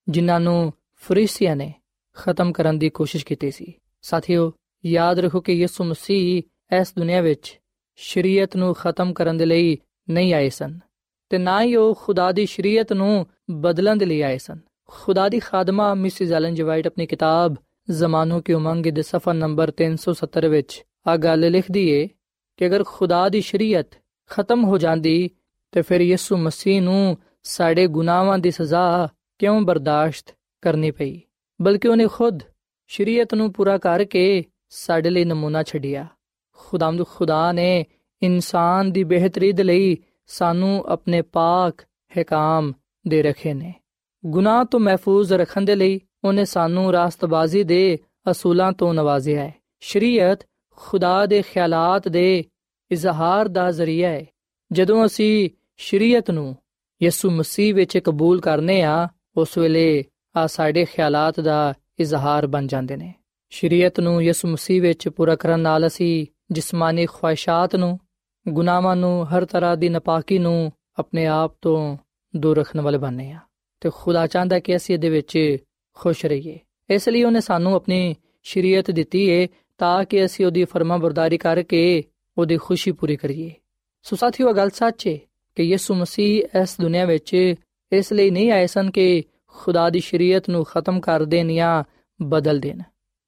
ਜਿਨ੍ਹਾਂ 0.10 0.40
ਨੂੰ 0.40 0.74
ਫਰੀਸੀਆਂ 0.96 1.56
ਨੇ 1.56 1.74
ਖਤਮ 2.14 2.52
ਕਰਨ 2.52 2.80
ਦੀ 2.80 2.90
ਕੋਸ਼ਿਸ਼ 2.90 3.26
ਕੀਤੀ 3.26 3.52
ਸੀ। 3.52 3.74
ਸਾਥੀਓ, 4.02 4.54
ਯਾਦ 4.86 5.20
ਰੱਖੋ 5.20 5.42
ਕਿ 5.42 5.54
ਯਿਸੂ 5.54 5.84
ਮਸੀਹ 5.84 6.44
ਇਸ 6.82 6.94
ਦੁਨੀਆ 6.98 7.22
ਵਿੱਚ 7.22 7.60
ਸ਼ਰੀਅਤ 7.96 8.56
ਨੂੰ 8.56 8.74
ਖਤਮ 8.74 9.14
ਕਰਨ 9.14 9.38
ਦੇ 9.38 9.46
ਲਈ 9.46 9.78
ਨਹੀਂ 10.10 10.34
ਆਏ 10.34 10.50
ਸਨ, 10.50 10.80
ਤੇ 11.30 11.38
ਨਾ 11.38 11.62
ਹੀ 11.62 11.76
ਉਹ 11.76 11.96
ਖੁਦਾ 11.96 12.32
ਦੀ 12.32 12.46
ਸ਼ਰੀਅਤ 12.46 12.94
ਨੂੰ 12.94 13.28
ਬਦਲਣ 13.50 13.96
ਦੇ 13.96 14.06
ਲਈ 14.06 14.22
ਆਏ 14.22 14.38
ਸਨ। 14.38 14.60
ਖੁਦਾ 14.88 15.30
ਦੀ 15.30 15.40
ਖਾਦਮਾ 15.40 15.94
ਮਿਸਿਸ 15.94 16.32
ਐਲਨ 16.32 16.56
ਜਵਾਈਟ 16.56 16.88
ਆਪਣੀ 16.88 17.06
ਕਿਤਾਬ 17.06 17.56
ਜ਼ਮਾਨੋ 17.92 18.42
ਕੀ 18.42 18.54
ਉਮੰਗ 18.54 18.86
ਦੇ 18.86 19.02
ਸਫਾ 19.02 19.34
ਨੰਬਰ 19.34 19.72
370 19.84 20.50
ਵਿੱਚ 20.50 20.86
ਆ 21.08 21.18
ਗੱਲ 21.18 21.52
ਲਿਖਦੀ 21.52 21.90
ਏ 21.90 22.08
ਕਿ 22.58 22.66
ਅਗਰ 22.66 22.84
ਖੁਦਾ 22.88 23.30
ਦੀ 23.30 23.42
ਸ਼ਰੀਅਤ 23.42 23.88
ਖਤਮ 24.30 24.64
ਹੋ 24.64 24.78
ਜਾਂਦੀ 24.78 25.30
ਤੇ 25.72 25.82
ਫਿਰ 25.82 26.02
ਯਿਸੂ 26.02 26.38
ਮਸੀਹ 26.38 26.82
ਨੂੰ 26.82 27.18
ਸਾਡੇ 27.44 27.88
ਗੁਨਾਹਾਂ 27.88 28.40
ਦੀ 28.40 28.52
ਸਜ਼ਾ 28.52 29.08
ਕਿਉਂ 29.40 29.62
ਬਰਦਾਸ਼ਤ 29.62 30.36
ਕਰਨੀ 30.62 30.92
ਪਈ? 30.92 31.22
ਬਲਕਿ 31.62 31.88
ਉਹਨੇ 31.88 32.08
ਖੁਦ 32.08 32.40
ਸ਼ਰੀਅਤ 32.88 33.34
ਨੂੰ 33.34 33.54
ਪੂਰਾ 33.54 33.78
ਕਰਕੇ 33.78 34.44
ਸਾਡੇ 34.70 35.10
ਲਈ 35.10 35.26
ਨਮੂਨਾ 35.26 35.64
ਛੱਡਿਆ। 35.64 36.08
ਖੁਦਾਮਦ 36.54 37.08
ਖੁਦਾ 37.08 37.52
ਨੇ 37.52 37.86
ਇਨਸਾਨ 38.24 38.92
ਦੀ 38.92 39.04
ਬਿਹਤਰੀ 39.04 39.52
ਦੇ 39.52 39.64
ਲਈ 39.64 39.98
ਸਾਨੂੰ 40.28 40.86
ਆਪਣੇ 40.88 41.22
ਪਾਕ 41.22 41.82
ਹਕਾਮ 42.22 42.74
ਦੇ 43.08 43.24
ਰੱਖੇ 43.24 43.54
ਨੇ। 43.54 43.74
ਗੁਨਾਹ 44.26 44.66
ਤੋਂ 44.66 44.80
ਮਹਿਫੂਜ਼ 44.80 45.34
ਰੱਖਣ 45.34 45.62
ਦੇ 45.62 45.76
ਲਈ 45.76 46.00
ਉਹਨੇ 46.24 46.46
ਸਾਨੂੰ 46.46 46.92
ਰਾਸਤਬਾਜ਼ੀ 46.92 47.64
ਦੇ 47.64 48.00
ਅਸੂਲਾਂ 48.32 48.72
ਤੋਂ 48.72 48.94
ਨਵਾਜ਼ਿਆ 48.94 49.44
ਹੈ। 49.44 49.54
ਸ਼ਰੀਅਤ 49.80 50.40
ਖੁਦਾ 50.72 51.26
ਦੇ 51.26 51.42
ਖਿਆਲਾਤ 51.42 52.08
ਦੇ 52.08 52.46
ਇਜ਼ਹਾਰ 52.92 53.48
ਦਾ 53.48 53.72
ਜ਼ਰੀਆ 53.72 54.10
ਹੈ। 54.10 54.26
ਜਦੋਂ 54.72 55.06
ਅਸੀਂ 55.06 55.50
ਸ਼ਰੀਅਤ 55.78 56.32
ਨੂੰ 56.32 56.56
ਯਿਸੂ 57.04 57.32
ਮਸੀਹ 57.32 57.76
ਵਿੱਚ 57.76 57.98
ਕਬੂਲ 57.98 58.42
ਕਰਨੇ 58.42 58.82
ਆ, 58.82 59.08
ਉਸ 59.38 59.58
ਵੇਲੇ 59.58 60.06
ਆ 60.36 60.48
ਸਾਡੇ 60.48 60.86
ਖਿਆਲਾਤ 60.86 61.40
ਦਾ 61.40 61.74
ਇਜ਼ਹਾਰ 62.00 62.48
ਬਣ 62.48 62.68
ਜਾਂਦੇ 62.68 62.96
ਨੇ। 62.96 63.14
ਸ਼ਰੀਅਤ 63.50 64.00
ਨੂੰ 64.00 64.24
ਯਿਸੂ 64.24 64.48
ਮਸੀਹ 64.48 64.82
ਵਿੱਚ 64.82 65.10
ਪੂਰਾ 65.10 65.36
ਕਰਨ 65.36 65.60
ਨਾਲ 65.60 65.88
ਅਸੀਂ 65.88 66.26
ਜਿਸਮਾਨੀ 66.52 67.06
ਖੁਆਇਸ਼ਾਂ 67.06 67.78
ਨੂੰ, 67.78 68.00
ਗੁਨਾਹਾਂ 68.48 68.96
ਨੂੰ, 68.96 69.26
ਹਰ 69.26 69.46
ਤਰ੍ਹਾਂ 69.46 69.78
ਦੀ 69.78 69.90
ਨਪਾਕੀ 69.90 70.38
ਨੂੰ 70.38 70.72
ਆਪਣੇ 71.00 71.26
ਆਪ 71.26 71.54
ਤੋਂ 71.62 71.98
ਦੂਰ 72.36 72.58
ਰੱਖਣ 72.58 72.82
ਵਾਲੇ 72.82 72.98
ਬਣਨੇ 72.98 73.32
ਆ। 73.32 73.40
ਤੇ 73.86 73.92
ਖੁਦਾ 73.94 74.28
ਚਾਹੁੰਦਾ 74.28 74.60
ਕਿ 74.60 74.76
ਅਸੀਂ 74.76 74.96
ਇਹਦੇ 74.96 75.10
ਵਿੱਚ 75.10 75.58
ਖੁਸ਼ 75.96 76.26
ਰਹੀਏ। 76.26 76.60
ਇਸ 76.90 77.10
ਲਈ 77.10 77.24
ਉਹਨੇ 77.24 77.42
ਸਾਨੂੰ 77.42 77.76
ਆਪਣੀ 77.76 78.16
ਸ਼ਰੀਅਤ 78.44 78.92
ਦਿੱਤੀ 78.92 79.30
ਏ 79.30 79.48
ਤਾਂ 79.78 80.04
ਕਿ 80.06 80.26
ਅਸੀਂ 80.26 80.46
ਉਹਦੀ 80.46 80.64
ਫਰਮਾਬਰਦਾਰੀ 80.64 81.38
ਕਰਕੇ 81.38 82.04
ਉਹਦੀ 82.38 82.58
ਖੁਸ਼ੀ 82.58 82.92
ਪੂਰੀ 82.92 83.16
ਕਰੀਏ। 83.16 83.52
ਸੋ 84.04 84.16
ਸਾਥੀਓ 84.16 84.54
ਗੱਲ 84.54 84.70
ਸੱਚ 84.70 85.08
ਏ 85.08 85.20
ਕਿ 85.56 85.64
ਯਿਸੂ 85.64 85.94
ਮਸੀਹ 85.94 86.62
ਇਸ 86.62 86.76
ਦੁਨੀਆ 86.82 87.06
ਵਿੱਚ 87.06 87.56
ਇਸ 87.92 88.14
ਲਈ 88.14 88.30
ਨਹੀਂ 88.30 88.52
ਆਏ 88.52 88.68
ਸਨ 88.68 88.92
ਕਿ 88.92 89.24
ਖੁਦਾ 89.48 89.90
ਦੀ 89.90 90.00
ਸ਼ਰੀਅਤ 90.00 90.50
ਨੂੰ 90.50 90.64
ਖਤਮ 90.64 91.00
ਕਰ 91.00 91.26
ਦੇਣ 91.26 91.54
ਜਾਂ 91.54 91.84
ਬਦਲ 92.22 92.60
ਦੇਣ, 92.60 92.82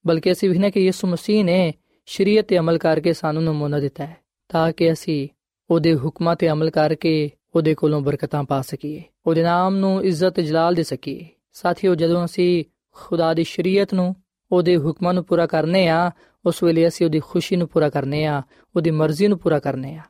ਬਲਕਿ 0.08 0.32
ਅਸੀਂ 0.32 0.50
ਵੀ 0.50 0.58
ਨੇ 0.58 0.72
ਕਿ 0.72 0.80
ਯਿਸੂ 0.80 1.08
ਮਸੀਹ 1.08 1.44
ਨੇ 1.44 1.74
ਸ਼ਰੀਅਤ 2.06 2.46
ਤੇ 2.46 2.58
ਅਮਲ 2.58 2.78
ਕਰਕੇ 2.78 3.14
ਸਾਨੂੰ 3.14 3.44
ਨਮੂਨਾ 3.44 3.80
ਦਿੱਤਾ 3.80 4.06
ਹੈ 4.06 4.18
ਤਾਂ 4.50 4.72
ਕਿ 4.72 4.92
ਅਸੀਂ 4.92 5.28
ਉਹਦੇ 5.70 5.96
ਹੁਕਮਾਂ 5.96 6.36
ਤੇ 6.36 6.50
ਅਮਲ 6.50 6.70
ਕਰਕੇ 6.70 7.32
ਉਹਦੇ 7.58 7.76
ਕੋਲੋਂ 7.76 8.02
ਬਰਕਤਾਂ 8.02 8.44
ਪਾ 8.44 8.62
ਸਕੀਏ। 8.62 9.04
ਉਹਦੇ 9.26 9.44
ਨਾਮ 9.44 9.76
ਨੂੰ 9.76 10.04
ਇੱਜ਼ਤ 10.04 10.40
ਜਲਾਲ 10.40 10.74
ਦੇ 10.74 10.84
ਸਕੀਏ। 10.84 11.28
ਸਾਥੀਓ, 11.52 11.96
ਜਦੋਂ 11.96 12.26
ਅਸੀਂ 12.26 12.66
ਖੁਦਾ 12.92 13.34
ਦੀ 13.34 13.44
ਸ਼ਰੀਅਤ 13.44 13.94
ਨੂੰ 13.94 14.16
ਉਹਦੇ 14.52 14.78
ਹੁਕਮਾਂ 14.78 15.14
ਨੂੰ 15.14 15.24
ਪੂਰਾ 15.24 15.48
ਕਰਨੇ 15.48 15.88
ਆ, 15.88 16.12
ਉਸ 16.46 16.64
ਵੇਲੇ 16.64 16.88
ਅਸੀਂ 16.88 17.06
ਉਹਦੀ 17.06 17.20
ਖੁਸ਼ੀ 17.20 17.56
ਨੂੰ 17.56 17.68
ਪੂਰਾ 17.68 17.90
ਕਰਨੇ 17.90 18.26
ਆ, 18.26 18.42
ਉਹਦੀ 18.76 18.92
ਮਰਜ਼ੀ 18.92 19.28
ਨੂੰ 19.28 19.40
ਪੂਰਾ 19.40 19.60
ਕਰਨੇ 19.60 19.96
ਆ। 19.96 20.02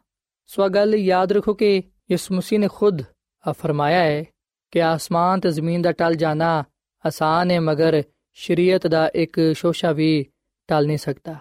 ਸੋ 0.47 0.69
ਗੱਲ 0.69 0.95
ਯਾਦ 0.95 1.31
ਰੱਖੋ 1.31 1.53
ਕਿ 1.53 1.83
ਯਿਸੂ 2.11 2.35
ਮਸੀਹ 2.35 2.59
ਨੇ 2.59 2.67
ਖੁਦ 2.67 3.01
ਆ 3.47 3.51
ਫਰਮਾਇਆ 3.51 3.99
ਹੈ 3.99 4.25
ਕਿ 4.71 4.81
ਆਸਮਾਨ 4.81 5.39
ਤੇ 5.39 5.51
ਜ਼ਮੀਨ 5.51 5.81
ਦਾ 5.81 5.91
ਟਲ 5.91 6.15
ਜਾਣਾ 6.15 6.63
ਆਸਾਨ 7.05 7.51
ਹੈ, 7.51 7.59
ਮਗਰ 7.59 8.03
ਸ਼ਰੀਅਤ 8.33 8.87
ਦਾ 8.87 9.11
ਇੱਕ 9.15 9.53
ਸ਼ੋਸ਼ਾ 9.53 9.91
ਵੀ 9.91 10.25
ਟਲ 10.67 10.87
ਨਹੀਂ 10.87 10.97
ਸਕਦਾ। 10.97 11.35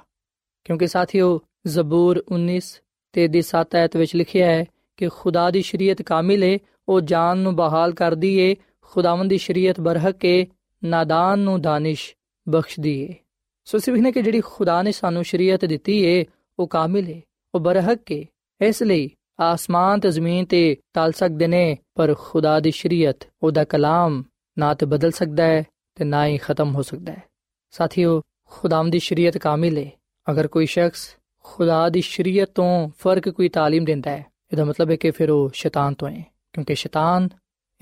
ਕਿਉਂਕਿ 0.64 0.87
ਸਾਥੀਓ, 0.87 1.40
ਜ਼ਬੂਰ 1.66 2.25
19 2.29 2.81
ਤੇ 3.12 3.29
ਦੀ 3.29 3.42
7 3.42 3.75
ਆਇਤ 3.75 3.97
ਵਿੱਚ 3.97 4.16
ਲਿਖਿਆ 4.16 4.47
ਹੈ 4.47 4.64
ਕਿ 5.00 5.10
ਖੁਦਾ 5.10 5.50
ਦੀ 5.52 5.62
ਸ਼ਰੀਅਤ 5.62 6.02
ਕਾਮਿਲ 6.02 6.44
ਹੈ 6.44 6.58
ਉਹ 6.88 7.02
ਜਾਨ 7.02 7.38
ਨੂੰ 7.38 7.56
ਬਹਾਲ 7.56 7.94
ਕਰਦੀ 7.94 8.36
ਏ 8.40 8.56
ਖੁਦਾਵੰਦ 8.82 9.30
ਦੀ 9.30 9.38
ਸ਼ਰੀਅਤ 9.38 9.80
ਬਰਹਕ 9.80 10.26
ਏ 10.26 10.46
ਨਾਦਾਨ 10.82 11.40
ਨੂੰ 11.40 11.62
ਦਾਨਿਸ਼ 11.62 12.14
ਬਖਸ਼ਦੀ 12.48 13.00
ਏ 13.02 13.14
ਸੋ 13.68 13.78
ਸਿਵਹਨੇ 13.78 14.12
ਕਿ 14.12 14.22
ਜਿਹੜੀ 14.22 14.42
ਖੁਦਾ 14.42 14.82
ਨੇ 14.82 14.92
ਸਾਨੂੰ 14.92 15.24
ਸ਼ਰੀਅਤ 15.24 15.66
ਦਿੱਤੀ 15.66 15.98
ਏ 16.04 16.26
ਉਹ 16.60 16.68
ਕਾਮਿਲ 16.68 17.10
ਏ 17.10 17.22
ਉਹ 17.54 17.60
ਬਰਹਕ 17.60 18.12
ਏ 18.12 18.26
ਇਸ 18.62 18.84
ਲਈ 18.84 19.10
ਆਸਮਾਨ 19.40 20.00
ਤੇ 20.00 20.10
ਜ਼ਮੀਨ 20.12 20.46
ਤੇ 20.46 20.76
ਟਲ 20.94 21.12
ਸਕਦੇ 21.12 21.48
ਨੇ 21.48 21.78
ਪਰ 21.96 22.14
ਖੁਦਾ 22.20 22.60
ਦੀ 22.60 22.72
ਸ਼ਰੀਅਤ 22.72 23.28
ਉਹਦਾ 23.44 23.64
ਕਲਾਮ 23.64 24.24
ਨਾ 24.58 24.74
ਤੇ 24.74 24.86
ਬਦਲ 24.86 25.12
ਸਕਦਾ 25.12 25.44
ਹੈ 25.44 25.64
ਤੇ 25.98 26.04
ਨਾ 26.04 26.26
ਹੀ 26.26 26.38
ਖਤਮ 26.38 26.76
ਹੋ 26.76 26.82
ਸਕਦਾ 26.82 27.12
ਹੈ 27.12 27.22
ਸਾਥੀਓ 27.74 28.22
ਖੁਦਾਮ 28.52 28.90
ਦੀ 28.90 29.00
ਸ਼ਰੀਅਤ 29.00 29.38
ਕਾਮਿਲ 29.38 29.78
ਏ 29.78 29.90
ਅਗਰ 30.28 30.48
ਕੋਈ 30.48 30.66
ਸ਼ਖਸ 30.66 31.08
ਖੁਦਾ 31.46 31.88
ਦੀ 31.90 32.02
ਸ਼ਰੀਅਤ 32.02 32.50
ਤੋਂ 32.56 32.90
ਫਰਕ 33.00 33.30
ਕੋਈ 33.30 33.50
تعلیم 33.50 33.86
ਦਿੰਦਾ 33.86 34.12
ਹੈ 34.12 34.26
ਇਹਦਾ 34.53 34.65
ਮਤਲਬ 34.65 34.91
ਹੈ 34.91 34.97
ਕਿ 34.97 35.11
ਫਿਰ 35.11 35.31
ਉਹ 35.31 35.51
ਸ਼ੈਤਾਨ 35.55 35.95
ਤੋਂ 35.95 36.09
ਹੈ 36.09 36.25
ਕਿਉਂਕਿ 36.53 36.75
ਸ਼ੈਤਾਨ 36.75 37.29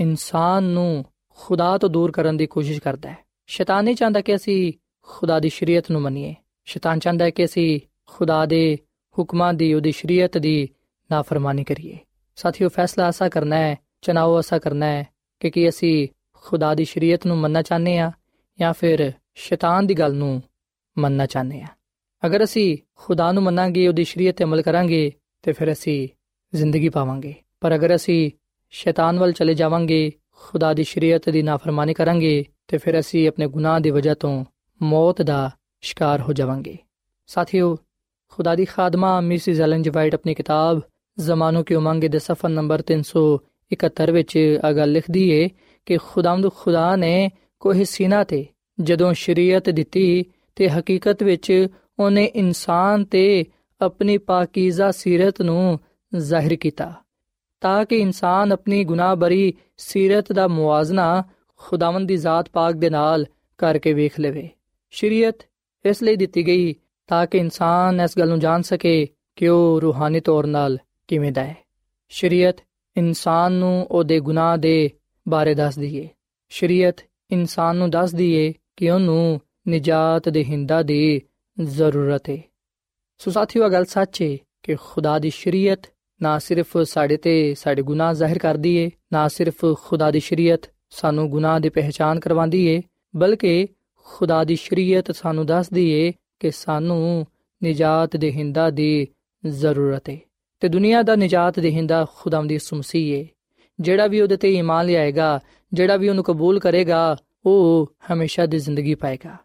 ਇਨਸਾਨ 0.01 0.63
ਨੂੰ 0.63 1.05
ਖੁਦਾ 1.29 1.79
ਤੋਂ 1.79 1.89
ਦੂਰ 1.89 2.11
ਕਰਨ 2.11 2.37
ਦੀ 2.37 2.47
ਕੋਸ਼ਿਸ਼ 2.47 2.81
ਕਰਦਾ 2.81 3.11
ਹੈ। 3.11 3.17
ਸ਼ੈਤਾਨ 3.47 3.85
ਨਹੀਂ 3.85 3.97
ਚਾਹੁੰਦਾ 3.97 4.21
ਕਿ 4.21 4.35
ਅਸੀਂ 4.37 4.73
ਖੁਦਾ 5.03 5.41
ਦੀ 5.41 5.49
ਸ਼ਰੀਅਤ 5.49 5.91
ਨੂੰ 5.91 6.01
ਮੰਨੀਏ। 6.01 6.35
ਸ਼ੈਤਾਨ 6.65 6.99
ਚਾਹੁੰਦਾ 6.99 7.25
ਹੈ 7.25 7.31
ਕਿ 7.31 7.45
ਅਸੀਂ 7.45 7.81
ਖੁਦਾ 8.07 8.47
ਦੇ 8.47 8.79
ਹੁਕਮਾਂ 9.19 9.55
ਦੀ, 9.55 9.75
ਉਹਦੀ 9.75 9.93
ਸ਼ਰੀਅਤ 9.93 10.39
ਦੀ 10.39 10.69
ਨਾਫਰਮਾਨੀ 11.11 11.65
ਕਰੀਏ। 11.65 11.99
ਸਾਥੀਓ, 12.37 12.69
ਫੈਸਲਾ 12.69 13.09
ਐਸਾ 13.09 13.29
ਕਰਨਾ 13.29 13.57
ਹੈ 13.57 13.77
ਚਨਾਓ 14.03 14.39
ਐਸਾ 14.39 14.59
ਕਰਨਾ 14.59 14.87
ਹੈ 14.87 15.07
ਕਿ 15.41 15.51
ਕੀ 15.51 15.69
ਅਸੀਂ 15.69 16.09
ਖੁਦਾ 16.33 16.75
ਦੀ 16.75 16.85
ਸ਼ਰੀਅਤ 16.85 17.27
ਨੂੰ 17.27 17.39
ਮੰਨਣਾ 17.39 17.63
ਚਾਹੁੰਦੇ 17.63 17.99
ਆ 17.99 18.13
ਜਾਂ 18.61 18.73
ਫਿਰ 18.73 19.13
ਸ਼ੈਤਾਨ 19.35 19.87
ਦੀ 19.87 19.95
ਗੱਲ 19.95 20.15
ਨੂੰ 20.15 20.43
ਮੰਨਣਾ 20.99 21.27
ਚਾਹੁੰਦੇ 21.27 21.61
ਆ 21.61 21.67
ਅਗਰ 22.27 22.45
ਅਸੀਂ 22.45 22.77
ਖੁਦਾ 22.95 23.33
ਨੂੰ 23.33 23.43
ਮੰਨਾਂਗੇ, 23.43 23.89
ਉਹਦੀ 23.89 24.05
ਸ਼ਰੀਅਤ 24.05 24.37
ਤੇ 24.37 24.45
ਅਮਲ 24.45 24.63
ਕਰਾਂਗੇ, 24.63 25.13
ਤੇ 25.43 25.53
ਫਿਰ 25.53 25.73
ਅਸੀਂ 25.73 26.09
ਜ਼ਿੰਦਗੀ 26.57 26.89
ਪਾਵਾਂਗੇ। 26.89 27.35
ਪਰ 27.61 27.75
ਅਗਰ 27.75 27.95
ਅਸੀਂ 27.95 28.31
ਸ਼ੈਤਾਨ 28.71 29.19
ਵੱਲ 29.19 29.33
ਚਲੇ 29.33 29.55
ਜਾਵਾਂਗੇ, 29.55 30.13
ਖੁਦਾ 30.31 30.75
ਦੀ 30.75 30.85
ਸ਼ਰੀਅਤ 30.85 31.29
ਦੀ 31.31 31.43
ਨਾਫਰਮਾਨੀ 31.43 31.95
ਕਰਾਂਗੇ, 31.95 32.45
ਤੇ 32.69 32.79
ਫਿਰ 32.79 33.01
ਅਸੀਂ 33.01 33.29
ਆਪਣੇ 33.29 33.47
ਗੁਨਾਹ 33.47 33.81
ਦੀ 33.81 33.91
ਵਜ੍ਹਾ 33.91 34.15
ਤੋਂ 34.15 34.45
ਮੌਤ 34.83 35.23
ਦਾ 35.23 35.51
ਸ਼ਿਕਾਰ 35.81 36.21
ਹੋ 36.21 36.33
ਜਾਵਾਂਗੇ। 36.33 36.79
ਸਾਥੀਓ, 37.27 37.77
ਖੁਦਾ 38.29 38.55
ਦੀ 38.55 38.65
ਖਾਦਮਾ 38.65 39.21
ਮਿਸਿਸ 39.21 39.61
ਐਲਨ 39.61 39.83
ਜੀ 39.83 39.91
ਵਾਈਟ 39.91 40.15
ਆਪਣੀ 40.15 40.35
ਕਿਤਾਬ 40.35 40.81
ਜ਼ਮਾਨੋ 41.19 41.63
ਕੀ 41.63 41.75
ਉਮੰਗ 41.75 42.05
ਦੇ 42.05 42.19
ਸਫਾ 42.19 42.49
ਨੰਬਰ 42.49 42.83
371 42.83 44.13
ਵਿੱਚ 44.13 44.59
ਆ 44.65 44.85
ਲਿਖਦੀ 44.85 45.31
ਏ 45.31 45.49
ਕਿ 45.87 45.97
ਖੁਦਾਮਦ 45.97 46.51
ਖੁਦਾ 46.53 46.97
ਨੇ 46.97 47.31
ਕੋਈ 47.61 47.85
ਸੀਨਾ 47.85 48.25
ਤੇ 48.25 48.47
ਜਦੋਂ 48.81 49.13
ਸ਼ਰੀਅਤ 49.13 49.71
ਦਿੱਤੀ 49.71 50.25
ਤੇ 50.57 50.69
ਹਕੀਕਤ 50.69 51.23
ਵਿੱਚ 51.23 51.69
ਉਹਨੇ 51.99 52.25
ਇਨਸਾਨ 52.25 53.05
ਤੇ 53.05 53.45
ਆਪਣੀ 53.81 54.19
ਪਾਕੀਜ਼ਾ 54.19 54.91
ਸੀਰਤ 54.91 55.43
ਨੂੰ 55.43 55.81
ਜ਼ਾਹਿਰ 56.17 56.57
ਕੀਤਾ, 56.57 56.93
ਤਾਂ 57.61 57.85
ਕਿ 57.85 57.97
ਇਨਸਾਨ 57.97 58.53
ਆਪਣੀ 58.53 58.85
ਗੁਨਾਹ 58.85 59.17
ਬਰੀ 59.17 59.55
ਸੀਰਤ 59.77 60.33
ਦਾ 60.33 60.49
ਮੁਆਜ਼ਨਾ 60.49 61.23
ਖੁਦਾਵੰਦ 61.57 62.09
ਦੀ 62.09 62.17
ਜ਼ਾਤ 62.17 62.49
ਪਾਕ 62.49 62.75
ਦੇ 62.75 62.91
ਨਾਲ 62.91 63.27
ਕਰਕੇ 63.59 63.93
ਵੇਖ 63.93 64.21
ਲਵੇ। 64.21 64.49
ਸ਼ਰੀਅਤ 64.91 65.37
ਇਸ 65.85 66.03
ਲਈ 66.03 66.17
ਦਿੱਤੀ 66.17 66.47
ਗਈ 66.47 66.75
ਤਾਂ 67.07 67.27
ਕਿ 67.27 67.39
ਇਨਸਾਨ 67.39 68.01
ਇਸ 68.01 68.19
ਗੱਲ 68.19 68.29
ਨੂੰ 68.29 68.41
ਜਾਣ 68.41 68.63
ਸਕੇ 68.63 69.09
ਕਿ 69.37 69.49
ਉਹ 69.49 69.81
ਰੂਹਾਨੀ 69.81 70.21
ਤੌਰ 70.21 70.47
ਨਾਲ 70.47 70.79
ਕਿਵੇਂ 71.09 71.33
ਦਾ 71.33 71.45
ਹੈ। 71.45 71.57
ਸ਼ਰੀਅਤ 72.09 72.57
ਇਨਸਾਨ 72.97 73.53
ਨੂੰ 73.53 73.87
ਉਹਦੇ 73.91 74.21
ਗੁਨਾਹ 74.21 74.57
ਦੇ 74.57 74.91
ਬਾਰੇ 75.29 75.55
ਦੱਸਦੀ 75.55 75.97
ਏ 75.97 76.09
ਸ਼ਰੀਅਤ 76.49 76.97
ਇਨਸਾਨ 77.31 77.77
ਨੂੰ 77.77 77.91
ਦੱਸਦੀ 77.91 78.33
ਏ 78.33 78.53
ਕਿ 78.77 78.91
ਉਹਨੂੰ 78.91 79.41
ਨਜਾਤ 79.69 80.29
ਦੇ 80.29 80.45
ਹਿੰਦਾ 80.45 80.83
ਦੀ 80.83 81.23
ਜ਼ਰੂਰਤ 81.63 82.31
ਏ 82.31 82.43
ਸੋ 83.19 83.31
ਸਾਥੀਓ 83.31 83.69
ਗੱਲ 83.69 83.85
ਸੱਚ 83.85 84.23
ਏ 84.23 84.39
ਕਿ 84.63 84.75
ਖੁਦਾ 84.75 85.19
ਦੀ 85.19 85.31
ਸ਼ਰੀਅਤ 85.31 85.94
ਨਾ 86.23 86.39
ਸਿਰਫ 86.39 86.79
ਸਾਡੇ 86.79 87.17
ਤੇ 87.17 87.55
ਸਾਡੇ 87.55 87.83
ਗੁਨਾਹ 87.83 88.15
ਜ਼ਾਹਿਰ 88.15 88.39
ਕਰਦੀ 88.39 88.77
ਏ, 88.77 88.91
ਨਾ 89.13 89.29
ਸਿਰਫ 89.29 89.55
ਖੁਦਾ 89.75 90.11
ਦੀ 90.11 90.21
ਸ਼ਰੀਅਤ 90.21 90.61
ਸਾਨੂੰ 90.91 91.31
ਗੁਨਾਹ 91.31 91.61
ਦੀ 91.61 91.69
ਪਹਿਚਾਨ 91.69 92.21
ਕਰਵਾਉਂਦੀ 92.21 92.67
ਏ, 92.67 92.83
ਬਲਕਿ 93.17 93.69
ਖੁਦਾ 94.05 94.45
ਦੀ 94.45 94.57
ਸ਼ਰੀਅਤ 94.57 95.13
ਸਾਨੂੰ 95.13 95.47
ਦੱਸਦੀ 95.47 95.91
ਏ 95.91 96.13
ਕਿ 96.41 96.51
ਸਾਨੂੰ 96.51 97.27
ਨਜਾਤ 97.65 98.17
ਦੇ 98.17 98.33
ਹਿੰਦਾ 98.33 98.71
ਦੀ 98.71 99.09
ਜ਼ਰੂਰਤ 99.47 100.09
ਹੈ 100.09 100.19
ਤੇ 100.61 100.69
ਦੁਨੀਆ 100.69 101.03
ਦਾ 101.03 101.17
ਨਜਾਤ 101.17 101.61
ਦੇ 101.61 101.71
ਹਿੰਦਾ 101.71 102.07
ਖੁਦਾਮ 102.17 102.47
ਦੀ 102.47 102.59
ਸੁਮਸੀ 102.59 103.11
ਏ। 103.11 103.29
ਜਿਹੜਾ 103.81 104.07
ਵੀ 104.07 104.21
ਉਹਦੇ 104.21 104.37
ਤੇ 104.37 104.55
ਈਮਾਨ 104.55 104.87
ਲਿਆਏਗਾ, 104.87 105.41
ਜਿਹੜਾ 105.73 105.97
ਵੀ 105.97 106.09
ਉਹਨੂੰ 106.09 106.25
ਕਬੂਲ 106.25 106.59
ਕਰੇਗਾ, 106.59 107.17
ਉਹ 107.47 107.93
ਹਮੇਸ਼ਾ 108.13 108.47
ਦੀ 108.47 108.59
ਜ਼ਿੰਦਗੀ 108.59 108.95
ਪਾਏਗਾ। 108.95 109.37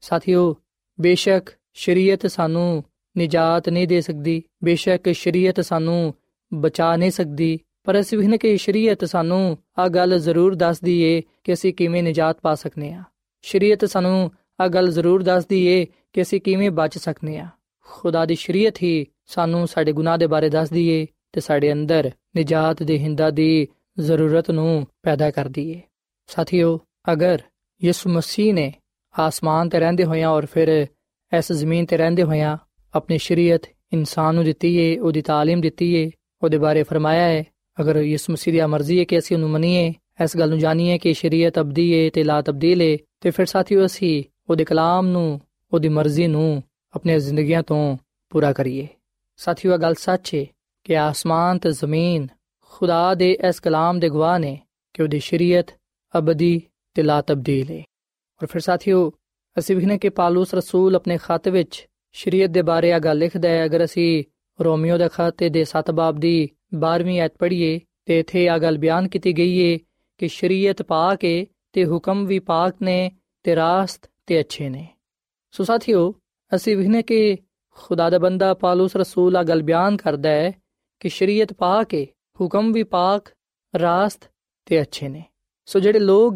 ਸਾਥੀਓ, 0.00 0.56
ਬੇਸ਼ੱਕ 1.00 1.50
ਸ਼ਰੀਅਤ 1.74 2.26
ਸਾਨੂੰ 2.26 2.84
ਨਜਾਤ 3.18 3.68
ਨਹੀਂ 3.68 3.88
ਦੇ 3.88 4.00
ਸਕਦੀ। 4.00 4.42
ਬੇਸ਼ੱਕ 4.64 5.10
ਸ਼ਰੀਅਤ 5.10 5.60
ਸਾਨੂੰ 5.60 6.14
ਬਚਾ 6.54 6.96
ਨਹੀਂ 6.96 7.10
ਸਕਦੀ। 7.10 7.60
ਪਰ 7.84 8.00
ਅਸੀਂ 8.00 8.18
ਵੀ 8.18 8.38
ਕਿ 8.38 8.56
ਸ਼ਰੀਅਤ 8.56 9.04
ਸਾਨੂੰ 9.04 9.58
ਆ 9.78 9.88
ਗੱਲ 9.88 10.18
ਜ਼ਰੂਰ 10.18 10.54
ਦੱਸਦੀ 10.54 11.00
ਏ 11.00 11.22
ਕਿ 11.44 11.52
ਅਸੀਂ 11.52 11.74
ਕਿਵੇਂ 11.74 12.02
ਨਜਾਤ 12.02 12.36
ਪਾ 12.42 12.54
ਸਕਨੇ 12.54 12.92
ਆ। 12.92 13.02
ਸ਼ਰੀਅਤ 13.42 13.84
ਸਾਨੂੰ 13.84 14.32
ਆ 14.60 14.68
ਗੱਲ 14.68 14.92
ਜ਼ਰੂਰ 14.92 15.22
ਦੱਸਦੀ 15.22 15.66
ਏ 15.66 15.86
ਕਿ 16.12 16.22
ਅਸੀਂ 16.22 16.40
ਕਿਵੇਂ 16.40 16.70
ਬਚ 16.70 16.98
ਸਕਨੇ 16.98 17.38
ਆ। 17.38 17.46
ਖੁਦਾ 17.84 18.26
ਦੀ 18.26 18.34
ਸ਼ਰੀਅਤ 18.34 18.82
ਹੀ 18.82 19.06
ਸਾਨੂੰ 19.26 19.68
ਸਾਡੇ 19.68 19.92
ਗੁਨਾਹ 19.92 20.18
ਦੇ 20.18 20.26
ਬਾਰੇ 20.26 20.48
ਦੱਸਦੀ 20.48 20.88
ਏ 20.88 21.06
ਤੇ 21.32 21.40
ਸਾਡੇ 21.40 21.72
ਅੰਦਰ 21.72 22.10
ਨਜਾਤ 22.38 22.82
ਦੇ 22.82 22.98
ਹਿੰਦਾ 22.98 23.30
ਦੀ 23.30 23.68
ਜ਼ਰੂਰਤ 23.98 24.50
ਨੂੰ 24.50 24.86
ਪੈਦਾ 25.02 25.30
ਕਰਦੀ 25.30 25.70
ਏ। 25.70 25.80
ਸਾਥੀਓ, 26.26 26.80
ਅਗਰ 27.12 27.38
ਯਿਸੂ 27.84 28.10
ਮਸੀਹ 28.10 28.54
ਨੇ 28.54 28.74
ਆਸਮਾਨ 29.18 29.68
ਤੇ 29.68 29.78
ਰਹਿੰਦੇ 29.78 30.04
ਹੋਇਆਂ 30.04 30.28
ਔਰ 30.28 30.46
ਫਿਰ 30.46 30.86
ਇਸ 31.38 31.52
ਜ਼ਮੀਨ 31.52 31.86
ਤੇ 31.86 31.96
ਰਹਿੰਦੇ 31.96 32.22
ਹੋਇਆਂ 32.22 32.56
ਆਪਣੀ 32.93 33.17
ਸ਼ਰੀਅਤ 33.17 33.65
ਇਨਸਾਨ 33.93 34.35
ਨੂੰ 34.35 34.43
ਦਿੱਤੀ 34.43 34.75
ਏ 34.77 34.97
ਉਹਦੀ 34.97 35.21
تعلیم 35.21 35.61
ਦਿੱਤੀ 35.61 35.93
ਏ 35.95 36.09
ਉਹਦੇ 36.41 36.57
ਬਾਰੇ 36.57 36.83
ਫਰਮਾਇਆ 36.83 37.27
ਹੈ 37.27 37.43
ਅਗਰ 37.77 37.97
ਯਿਸੂ 37.97 38.33
ਮਸੀਹ 38.33 38.53
ਦੀ 38.53 38.61
ਮਰਜ਼ੀ 38.65 38.99
ਹੈ 38.99 39.03
ਕਿ 39.03 39.17
ਅਸੀਂ 39.17 39.35
ਉਹਨੂੰ 39.35 39.49
ਮੰਨੀਏ 39.49 39.93
ਇਸ 40.23 40.37
ਗੱਲ 40.37 40.49
ਨੂੰ 40.49 40.59
ਜਾਣੀਏ 40.59 40.97
ਕਿ 40.97 41.13
ਸ਼ਰੀਅਤ 41.13 41.59
ਅਬਦੀ 41.59 41.91
ਏ 41.91 42.09
ਤੇ 42.09 42.23
ਲਾ 42.23 42.41
ਤਬਦੀਲ 42.41 42.81
ਏ 42.81 42.97
ਤੇ 43.21 43.31
ਫਿਰ 43.31 43.45
ਸਾਥੀਓ 43.45 43.85
ਅਸੀਂ 43.85 44.23
ਉਹਦੇ 44.49 44.65
ਕਲਾਮ 44.65 45.07
ਨੂੰ 45.07 45.39
ਉਹਦੀ 45.71 45.89
ਮਰਜ਼ੀ 45.89 46.27
ਨੂੰ 46.27 46.61
ਆਪਣੀਆਂ 46.93 47.19
ਜ਼ਿੰਦਗੀਆਂ 47.19 47.63
ਤੋਂ 47.63 47.97
ਪੂਰਾ 48.31 48.51
ਕਰੀਏ 48.53 48.87
ਸਾਥੀਓ 49.39 49.73
ਇਹ 49.73 49.77
ਗੱਲ 49.77 49.93
ਸੱਚ 49.93 50.33
ਹੈ 50.35 50.45
ਕਿ 50.85 50.97
ਆਸਮਾਨ 50.97 51.59
ਤੇ 51.59 51.71
ਜ਼ਮੀਨ 51.71 52.27
ਖੁਦਾ 52.71 53.13
ਦੇ 53.15 53.31
ਇਸ 53.49 53.59
ਕਲਾਮ 53.59 53.99
ਦੇ 53.99 54.09
ਗਵਾਹ 54.09 54.39
ਨੇ 54.39 54.57
ਕਿ 54.95 55.03
ਉਹਦੀ 55.03 55.19
ਸ਼ਰੀਅਤ 55.19 55.71
ਅਬਦੀ 56.13 56.61
ਤੇ 56.95 57.03
ਲਾ 57.03 57.21
ਤਬਦੀਲ 57.21 57.71
ਹੈ 57.71 57.83
ਔਰ 58.41 58.47
ਫਿਰ 58.47 58.61
ਸਾਥੀਓ 58.61 59.09
ਅਸੀਂ 59.57 59.75
ਵਿਖਨੇ 59.75 59.97
ਕਿ 59.97 60.09
ਪਾਲੂਸ 60.09 60.53
ਰਸੂਲ 60.53 60.95
ਆਪਣੇ 60.95 61.17
ਖਤ 61.17 61.47
ਵਿੱਚ 61.47 61.85
ਸ਼ਰੀਅਤ 62.14 62.50
ਦੇ 62.50 62.62
ਬਾਰੇ 62.62 62.92
ਆ 62.92 62.98
ਗੱਲ 62.98 63.18
ਲਿਖਦਾ 63.18 63.48
ਹੈ, 63.48 63.64
ਅਗਰ 63.64 63.84
ਅਸੀਂ 63.84 64.24
ਰੋਮੀਓ 64.60 64.98
ਦੇ 64.98 65.08
ਖਤ 65.12 65.44
ਦੇ 65.44 65.64
7 65.64 65.90
ਬਾਬ 65.92 66.18
ਦੀ 66.18 66.48
12ਵੀਂ 66.74 67.20
ਐਤ 67.20 67.36
ਪੜ੍ਹੀਏ 67.38 67.80
ਤੇ 68.04 68.18
ਇਥੇ 68.18 68.48
ਆ 68.48 68.58
ਗੱਲ 68.58 68.78
ਬਿਆਨ 68.78 69.08
ਕੀਤੀ 69.08 69.32
ਗਈ 69.38 69.54
ਹੈ 69.62 69.78
ਕਿ 70.18 70.28
ਸ਼ਰੀਅਤ 70.28 70.82
ਪਾਕ 70.82 71.24
ਹੈ 71.24 71.44
ਤੇ 71.72 71.84
ਹੁਕਮ 71.84 72.24
ਵੀ 72.26 72.38
ਪਾਕ 72.38 72.76
ਨੇ 72.82 73.10
ਤੇ 73.42 73.56
ਰਾਸਤ 73.56 74.10
ਤੇ 74.26 74.40
ਅੱਛੇ 74.40 74.68
ਨੇ। 74.68 74.86
ਸੋ 75.50 75.64
ਸਾਥੀਓ, 75.64 76.14
ਅਸੀਂ 76.54 76.76
ਵਿਖਨੇ 76.76 77.02
ਕਿ 77.02 77.36
ਖੁਦਾ 77.70 78.10
ਦਾ 78.10 78.18
ਬੰਦਾ 78.18 78.54
ਪਾਲੂਸ 78.54 78.96
ਰਸੂਲ 78.96 79.36
ਆ 79.36 79.42
ਗੱਲ 79.42 79.62
ਬਿਆਨ 79.62 79.96
ਕਰਦਾ 79.96 80.28
ਹੈ 80.28 80.52
ਕਿ 81.00 81.08
ਸ਼ਰੀਅਤ 81.08 81.52
ਪਾਕ 81.52 81.94
ਹੈ 81.94 82.06
ਹੁਕਮ 82.40 82.72
ਵੀ 82.72 82.82
ਪਾਕ, 82.82 83.28
ਰਾਸਤ 83.80 84.30
ਤੇ 84.66 84.80
ਅੱਛੇ 84.80 85.08
ਨੇ। 85.08 85.24
ਸੋ 85.66 85.80
ਜਿਹੜੇ 85.80 85.98
ਲੋਗ 85.98 86.34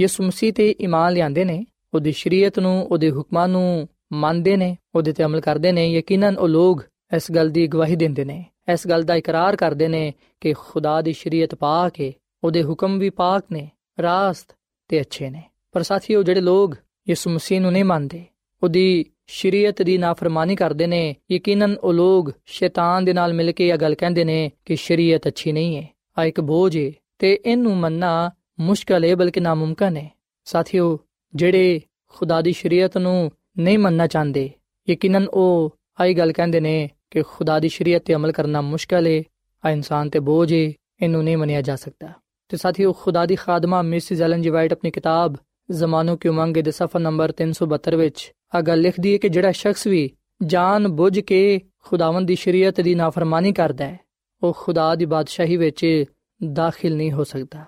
ਯਿਸੂ 0.00 0.24
ਮਸੀਹ 0.24 0.52
ਤੇ 0.52 0.74
ਈਮਾਨ 0.80 1.12
ਲਿਆਂਦੇ 1.12 1.44
ਨੇ, 1.44 1.64
ਉਹਦੀ 1.94 2.12
ਸ਼ਰੀਅਤ 2.12 2.58
ਨੂੰ, 2.58 2.86
ਉਹਦੇ 2.86 3.10
ਹੁਕਮਾਂ 3.10 3.48
ਨੂੰ 3.48 3.88
ਮੰਨਦੇ 4.12 4.56
ਨੇ, 4.56 4.76
ਉਹਦੇ 4.94 5.12
ਤੇ 5.12 5.24
ਅਮਲ 5.24 5.40
ਕਰਦੇ 5.40 5.72
ਨੇ, 5.72 5.86
ਯਕੀਨਨ 5.92 6.36
ਉਹ 6.36 6.48
ਲੋਗ 6.48 6.78
ਇਸ 7.16 7.30
ਗੱਲ 7.32 7.50
ਦੀ 7.50 7.66
ਗਵਾਹੀ 7.66 7.96
ਦਿੰਦੇ 7.96 8.24
ਨੇ। 8.24 8.44
ਇਸ 8.72 8.86
ਗੱਲ 8.88 9.02
ਦਾ 9.02 9.14
ਇਕਰਾਰ 9.14 9.56
ਕਰਦੇ 9.56 9.88
ਨੇ 9.88 10.12
ਕਿ 10.40 10.52
ਖੁਦਾ 10.52 11.00
ਦੀ 11.02 11.12
ਸ਼ਰੀਅਤ 11.12 11.54
ਪਾਕ 11.54 12.00
ਹੈ 12.00 12.12
ਉਹਦੇ 12.44 12.62
ਹੁਕਮ 12.62 12.98
ਵੀ 12.98 13.10
ਪਾਕ 13.10 13.44
ਨੇ, 13.52 13.68
ਰਾਸਤ 14.02 14.54
ਤੇ 14.88 15.00
ਅੱਛੇ 15.00 15.30
ਨੇ। 15.30 15.42
ਪਰ 15.72 15.82
ਸਾਥੀਓ, 15.82 16.22
ਜਿਹੜੇ 16.22 16.40
ਲੋਗ 16.40 16.70
ਯਿਸੂ 17.08 17.30
ਮਸੀਹ 17.30 17.60
ਨੂੰ 17.60 17.72
ਨਹੀਂ 17.72 17.84
ਮੰਨਦੇ, 17.84 18.24
ਉਹਦੀ 18.62 19.04
ਸ਼ਰੀਅਤ 19.26 19.82
ਦੀ 19.82 19.98
ਨਾਫਰਮਾਨੀ 19.98 20.56
ਕਰਦੇ 20.56 20.86
ਨੇ, 20.86 21.16
ਯਕੀਨਨ 21.30 21.76
ਉਹ 21.82 21.92
ਲੋਗ 21.92 22.30
ਸ਼ੈਤਾਨ 22.46 23.04
ਦੇ 23.04 23.12
ਨਾਲ 23.12 23.32
ਮਿਲ 23.32 23.52
ਕੇ 23.52 23.68
ਇਹ 23.68 23.76
ਗੱਲ 23.76 23.94
ਕਹਿੰਦੇ 23.94 24.24
ਨੇ 24.24 24.50
ਕਿ 24.64 24.76
ਸ਼ਰੀਅਤ 24.76 25.28
ਅੱਛੀ 25.28 25.52
ਨਹੀਂ 25.52 25.76
ਹੈ 25.76 25.88
ਆ 26.18 26.24
ਇੱਕ 26.24 26.40
ਬੋਝ 26.40 26.76
ਹੈ 26.76 26.90
ਤੇ 27.18 27.38
ਇਹਨੂੰ 27.44 27.76
ਮੰਨਣਾ 27.76 28.30
ਮੁਸ਼ਕਲ 28.60 29.04
ਹੈ 29.04 29.14
ਬਲਕਿ 29.16 29.40
ਨਾਮੁਮਕਨ 29.40 29.96
ਹੈ 29.96 30.10
ਸਾਥੀਓ, 30.44 30.98
ਜਿਹੜੇ 31.34 31.80
ਖੁਦਾ 32.08 32.40
ਦੀ 32.42 32.52
ਸ਼ਰੀਅਤ 32.52 32.98
ਨੂੰ 32.98 33.30
ਨਹੀਂ 33.60 33.78
ਮੰਨਣਾ 33.78 34.06
ਚਾਹੁੰਦੇ। 34.06 34.50
ਯਕੀਨਨ 34.88 35.26
ਉਹ 35.28 35.76
ਆਈ 36.00 36.14
ਗੱਲ 36.14 36.32
ਕਹਿੰਦੇ 36.32 36.60
ਨੇ 36.60 36.90
ਕਿ 37.10 37.22
ਖੁਦਾ 37.22 37.58
ਦੀ 37.58 37.68
ਸ਼ਰੀਅਤ 37.68 38.02
ਤੇ 38.02 38.14
ਅਮਲ 38.14 38.32
ਕਰਨਾ 38.32 38.60
ਮੁਸ਼ਕਲ 38.60 39.06
ਹੈ 39.06 39.22
ਆ 39.64 39.70
ਇਨਸਾਨ 39.70 40.10
ਤੇ 40.10 40.18
ਬੋਝ 40.18 40.52
ਹੈ 40.52 40.72
ਇਹਨੂੰ 41.02 41.24
ਨਹੀਂ 41.24 41.36
ਮੰਨਿਆ 41.36 41.62
ਜਾ 41.62 41.76
ਸਕਦਾ। 41.76 42.08
ਤੇ 42.48 42.56
ਸਾਥੀਓ, 42.56 42.92
ਖੁਦਾ 42.92 43.26
ਦੀ 43.26 43.36
ਖਾਦਮਾ 43.36 43.82
ਮਿਸਿਸ 43.82 44.20
ਐਲਨ 44.20 44.42
ਜੀ 44.42 44.50
ਵਾਈਟ 44.50 44.72
ਆਪਣੀ 44.72 44.90
ਕਿਤਾਬ 44.90 45.36
ਜ਼ਮਾਨੋ 45.70 46.16
ਕੀ 46.16 46.28
ਉਮੰਗ 46.28 46.56
ਦੇ 46.56 46.70
ਸਫਾ 46.70 46.98
ਨੰਬਰ 46.98 47.32
372 47.32 47.96
ਵਿੱਚ 47.96 48.32
ਆ 48.54 48.60
ਗੱਲ 48.60 48.80
ਲਿਖਦੀ 48.80 49.12
ਹੈ 49.12 49.18
ਕਿ 49.18 49.28
ਜਿਹੜਾ 49.28 49.52
ਸ਼ਖਸ 49.52 49.86
ਵੀ 49.86 50.10
ਜਾਣ 50.46 50.88
ਬੁੱਝ 50.88 51.20
ਕੇ 51.20 51.60
ਖੁਦਾਵੰਦ 51.78 52.28
ਦੀ 52.28 52.34
ਸ਼ਰੀਅਤ 52.34 52.80
ਦੀ 52.80 52.94
ਨਾਫਰਮਾਨੀ 52.94 53.52
ਕਰਦਾ 53.52 53.86
ਹੈ 53.86 54.00
ਉਹ 54.42 54.56
ਖੁਦਾ 54.58 54.94
ਦੀ 54.94 55.04
ਬਾਦਸ਼ਾਹੀ 55.04 55.56
ਵਿੱਚ 55.56 56.04
ਦਾਖਲ 56.52 56.96
ਨਹੀਂ 56.96 57.12
ਹੋ 57.12 57.24
ਸਕਦਾ। 57.24 57.64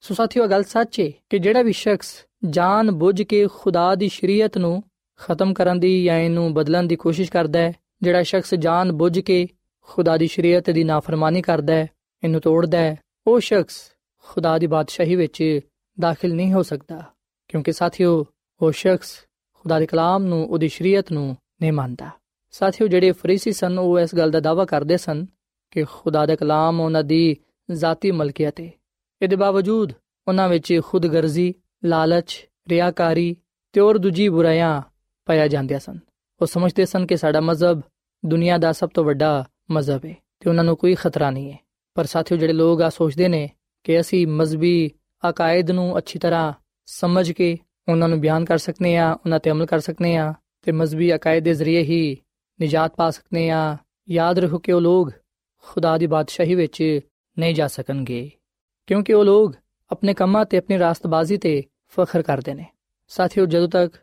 ਸੋ 0.00 0.14
ਸਾਥੀਓ 0.14 0.46
ਗੱਲ 0.46 0.62
ਸੱਚ 0.62 1.00
ਹੈ 1.00 1.10
ਕਿ 1.30 1.38
ਜਿਹੜਾ 1.38 1.62
ਵੀ 1.62 1.72
ਸ਼ਖਸ 1.72 2.26
ਜਾਣ 2.50 2.90
ਬੁੱਝ 2.90 3.22
ਕੇ 3.22 3.46
ਖੁਦਾ 3.54 3.94
ਦੀ 3.94 4.08
ਸ਼ਰੀਅਤ 4.08 4.58
ਨੂੰ 4.58 4.82
ਖਤਮ 5.18 5.54
ਕਰਨ 5.54 5.80
ਦੀ 5.80 6.04
ਜਾਂ 6.04 6.18
ਇਹਨੂੰ 6.18 6.54
ਬਦਲਣ 6.54 6.86
ਦੀ 6.86 6.96
ਕੋਸ਼ਿਸ਼ 6.96 7.32
ਕਰਦਾ 7.32 7.58
ਹੈ, 7.58 7.72
ਜਿਹੜਾ 8.02 8.22
ਸ਼ਖਸ 8.22 8.54
ਜਾਣ 8.54 8.92
ਬੁੱਝ 8.92 9.20
ਕੇ 9.20 9.48
ਖੁਦਾ 9.80 10.16
ਦੀ 10.16 10.26
ਸ਼ਰੀਅਤ 10.26 10.70
ਦੀ 10.70 10.84
ਨਾਫਰਮਾਨੀ 10.84 11.42
ਕਰਦਾ 11.42 11.74
ਹੈ, 11.74 11.88
ਇਹਨੂੰ 12.24 12.40
ਤੋੜਦਾ 12.40 12.78
ਹੈ, 12.78 12.96
ਉਹ 13.26 13.40
ਸ਼ਖਸ 13.40 13.92
ਖੁਦਾ 14.24 14.58
ਦੀ 14.58 14.66
ਬਾਦਸ਼ਾਹੀ 14.66 15.16
ਵਿੱਚ 15.16 15.60
ਦਾਖਲ 16.00 16.34
ਨਹੀਂ 16.34 16.52
ਹੋ 16.52 16.62
ਸਕਦਾ। 16.62 17.02
ਕਿਉਂਕਿ 17.48 17.72
ਸਾਥੀਓ, 17.72 18.26
ਉਹ 18.62 18.72
ਸ਼ਖਸ 18.72 19.24
ਖੁਦਾ 19.52 19.78
ਦੇ 19.78 19.86
ਕਲਾਮ 19.86 20.24
ਨੂੰ, 20.24 20.46
ਉਹਦੀ 20.46 20.68
ਸ਼ਰੀਅਤ 20.68 21.12
ਨੂੰ 21.12 21.36
ਨਹੀਂ 21.62 21.72
ਮੰਨਦਾ। 21.72 22.10
ਸਾਥੀਓ, 22.50 22.86
ਜਿਹੜੇ 22.86 23.12
ਫਰੀਸੀ 23.12 23.52
ਸਨ, 23.52 23.78
ਉਹ 23.78 24.00
ਇਸ 24.00 24.14
ਗੱਲ 24.14 24.30
ਦਾ 24.30 24.40
ਦਾਵਾ 24.40 24.64
ਕਰਦੇ 24.64 24.96
ਸਨ 24.96 25.26
ਕਿ 25.70 25.84
ਖੁਦਾ 25.84 26.26
ਦਾ 26.26 26.36
ਕਲਾਮ 26.36 26.80
ਉਹਨਾਂ 26.80 27.04
ਦੀ 27.04 27.36
ਜ਼ਾਤੀ 27.70 28.10
ਮਲਕੀਅਤ 28.10 28.60
ਹੈ 28.60 28.70
ਇਹਦੇ 29.22 29.36
ਬਾਵਜੂਦ 29.36 29.92
ਉਹਨਾਂ 30.28 30.48
ਵਿੱਚ 30.48 30.80
ਖੁਦਗਰਜ਼ੀ, 30.84 31.54
ਲਾਲਚ, 31.84 32.48
ਰਿਆਕਾਰੀ 32.68 33.36
ਤੇ 33.72 33.80
ਹੋਰ 33.80 33.98
ਦੂਜੀ 33.98 34.28
ਬੁਰਾਈਆਂ 34.28 34.82
ਪਾਇਆ 35.28 35.48
ਜਾਂਦੀਆਂ 35.48 35.80
ਸਨ। 35.80 35.98
ਉਹ 36.40 36.46
ਸਮਝਦੇ 36.46 36.86
ਸਨ 36.86 37.06
ਕਿ 37.06 37.16
ਸਾਡਾ 37.16 37.40
ਮਜ਼ਹਬ 37.40 37.82
ਦੁਨੀਆ 38.26 38.58
ਦਾ 38.58 38.72
ਸਭ 38.72 38.88
ਤੋਂ 38.88 39.04
ਵੱਡਾ 39.04 39.44
ਮਜ਼ਹਬ 39.70 40.04
ਹੈ 40.04 40.14
ਤੇ 40.40 40.50
ਉਹਨਾਂ 40.50 40.64
ਨੂੰ 40.64 40.76
ਕੋਈ 40.76 40.94
ਖਤਰਾ 40.94 41.30
ਨਹੀਂ 41.30 41.52
ਹੈ 41.52 41.58
ਪਰ 41.94 42.04
ਸਾਥੀਓ, 42.04 42.38
ਜਿਹੜੇ 42.38 42.52
ਲੋਕ 42.52 42.82
ਆ 42.82 42.88
ਸੋਚਦੇ 42.88 43.28
ਨੇ 43.28 43.50
ਕਿ 43.84 44.00
ਅਸੀਂ 44.00 44.26
ਮਜ਼ਬੀ 44.26 44.90
ਅਕਾਇਦ 45.30 45.70
ਨੂੰ 45.70 45.98
ਅੱਛੀ 45.98 46.18
ਤਰ੍ਹਾਂ 46.18 46.52
ਸਮਝ 46.86 47.32
ਕੇ 47.32 47.58
ਉਹਨਾਂ 47.88 48.08
ਨੂੰ 48.08 48.20
ਬਿਆਨ 48.20 48.44
ਕਰ 48.44 48.58
ਸਕਨੇ 48.58 48.96
ਆ, 48.96 49.12
ਉਹਨਾਂ 49.12 49.40
ਤੇ 49.40 49.50
ਅਮਲ 49.50 49.66
ਕਰ 49.66 49.78
ਸਕਨੇ 49.78 50.16
ਆ 50.16 50.34
ਤੇ 50.62 50.72
ਮਜ਼ਬੀ 50.72 51.14
ਅਕਾਇਦ 51.14 51.44
ਦੇ 51.44 51.54
ਜ਼ਰੀਏ 51.54 51.82
ਹੀ 51.82 52.16
ਨਜਾਤ 52.62 52.96
ਪਾ 52.96 53.10
ਸਕਨੇ 53.10 53.50
ਆ, 53.50 53.76
ਯਾਦ 54.10 54.38
ਰੱਖੋ 54.38 54.58
ਕਿ 54.58 54.72
ਉਹ 54.72 54.80
ਲੋਕ 54.80 55.12
ਖੁਦਾ 55.62 55.98
ਦੀ 55.98 56.06
ਬਾਦਸ਼ਾਹੀ 56.06 56.54
ਵਿੱਚ 56.54 57.00
ਨਹੀਂ 57.38 57.54
ਜਾ 57.54 57.66
ਸਕਣਗੇ। 57.66 58.30
ਕਿਉਂਕਿ 58.86 59.12
ਉਹ 59.12 59.24
ਲੋਕ 59.24 59.54
ਆਪਣੇ 59.90 60.14
ਕੰਮਾਂ 60.14 60.44
ਤੇ, 60.44 60.58
ਆਪਣੀ 60.58 60.78
ਰਾਸਤਬਾਜ਼ੀ 60.78 61.36
ਤੇ 61.36 61.62
ਫਖਰ 61.88 62.22
ਕਰਦੇ 62.22 62.54
ਨੇ। 62.54 62.66
ਸਾਥੀਓ, 63.08 63.46
ਜਦੋਂ 63.46 63.68
ਤੱਕ 63.68 63.94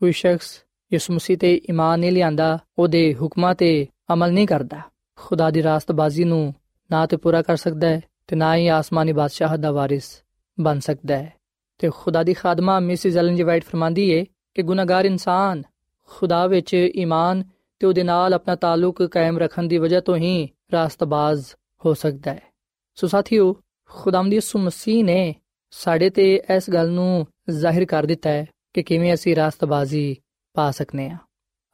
ਕੋਈ 0.00 0.12
ਸ਼ਖਸ 0.12 0.63
ਯਿਸੂ 0.94 1.14
ਮਸੀਹ 1.14 1.38
ਤੇ 1.38 1.60
ਈਮਾਨ 1.70 2.00
ਨਹੀਂ 2.00 2.12
ਲਿਆਂਦਾ, 2.12 2.58
ਉਹਦੇ 2.78 3.14
ਹੁਕਮਾਂ 3.20 3.54
ਤੇ 3.54 3.86
ਅਮਲ 4.12 4.32
ਨਹੀਂ 4.32 4.46
ਕਰਦਾ। 4.46 4.80
ਖੁਦਾ 5.16 5.50
ਦੀ 5.50 5.62
ਰਾਸਤਬਾਜ਼ੀ 5.62 6.24
ਨੂੰ 6.24 6.54
ਨਾ 6.90 7.06
ਤੇ 7.06 7.16
ਪੂਰਾ 7.16 7.42
ਕਰ 7.42 7.56
ਸਕਦਾ 7.56 7.88
ਹੈ 7.88 8.00
ਤੇ 8.26 8.36
ਨਾ 8.36 8.56
ਹੀ 8.56 8.68
ਆਸਮਾਨੀ 8.68 9.12
ਬਾਦਸ਼ਾਹ 9.12 9.56
ਦਾ 9.56 9.72
ਵਾਰਿਸ 9.72 10.22
ਬਣ 10.60 10.78
ਸਕਦਾ 10.78 11.16
ਹੈ। 11.16 11.32
ਤੇ 11.78 11.90
ਖੁਦਾ 11.94 12.22
ਦੀ 12.22 12.34
ਖਾਦਮਾ 12.34 12.80
ਮਿਸਿਸ 12.80 13.16
ਐਲਨ 13.16 13.34
ਜੀ 13.34 13.42
ਵਾਈਟ 13.42 13.64
ਫਰਮਾਂਦੀ 13.64 14.10
ਏ 14.10 14.24
ਕਿ 14.54 14.62
ਗੁਨਾਹਗਾਰ 14.62 15.04
ਇਨਸਾਨ 15.04 15.62
ਖੁਦਾ 16.02 16.46
ਵਿੱਚ 16.46 16.90
ਈਮਾਨ 16.96 17.44
ਤੇ 17.78 17.86
ਉਹਦੇ 17.86 18.02
ਨਾਲ 18.02 18.34
ਆਪਣਾ 18.34 18.54
ਤਾਲੁਕ 18.54 19.02
ਕਾਇਮ 19.02 19.38
ਰੱਖਣ 19.38 19.62
ਦੀ 19.62 19.78
ਵਜ੍ਹਾ 19.78 20.00
ਤੋਂ 20.00 20.16
ਹੀ 20.16 20.48
ਰਾਸਤਬਾਜ਼ 20.72 21.44
ਹੋ 21.84 21.94
ਸਕਦਾ 21.94 22.34
ਹੈ। 22.34 22.42
ਸੋ 22.94 23.06
ਸਾਥੀਓ 23.06 23.56
ਖੁਦਾਮ 23.88 24.30
ਦੀ 24.30 24.36
ਯਿਸੂ 24.36 24.58
ਮਸੀਹ 24.58 25.04
ਨੇ 25.04 25.34
ਸਾਡੇ 25.70 26.10
ਤੇ 26.10 26.42
ਇਸ 26.56 26.70
ਗੱਲ 26.70 26.90
ਨੂੰ 26.90 27.26
ਜ਼ਾਹਿਰ 27.50 27.84
ਕਰ 27.84 28.06
ਦਿੱਤਾ 28.06 28.30
ਹੈ 28.30 28.46
ਕਿ 28.74 28.82
ਕਿਵੇਂ 28.82 29.14
ਅਸੀਂ 29.14 29.36
ਰਾਸਤਬਾਜ਼ੀ 29.36 30.16
ਪਾ 30.54 30.70
ਸਕਨੇ 30.70 31.10
ਆ। 31.10 31.16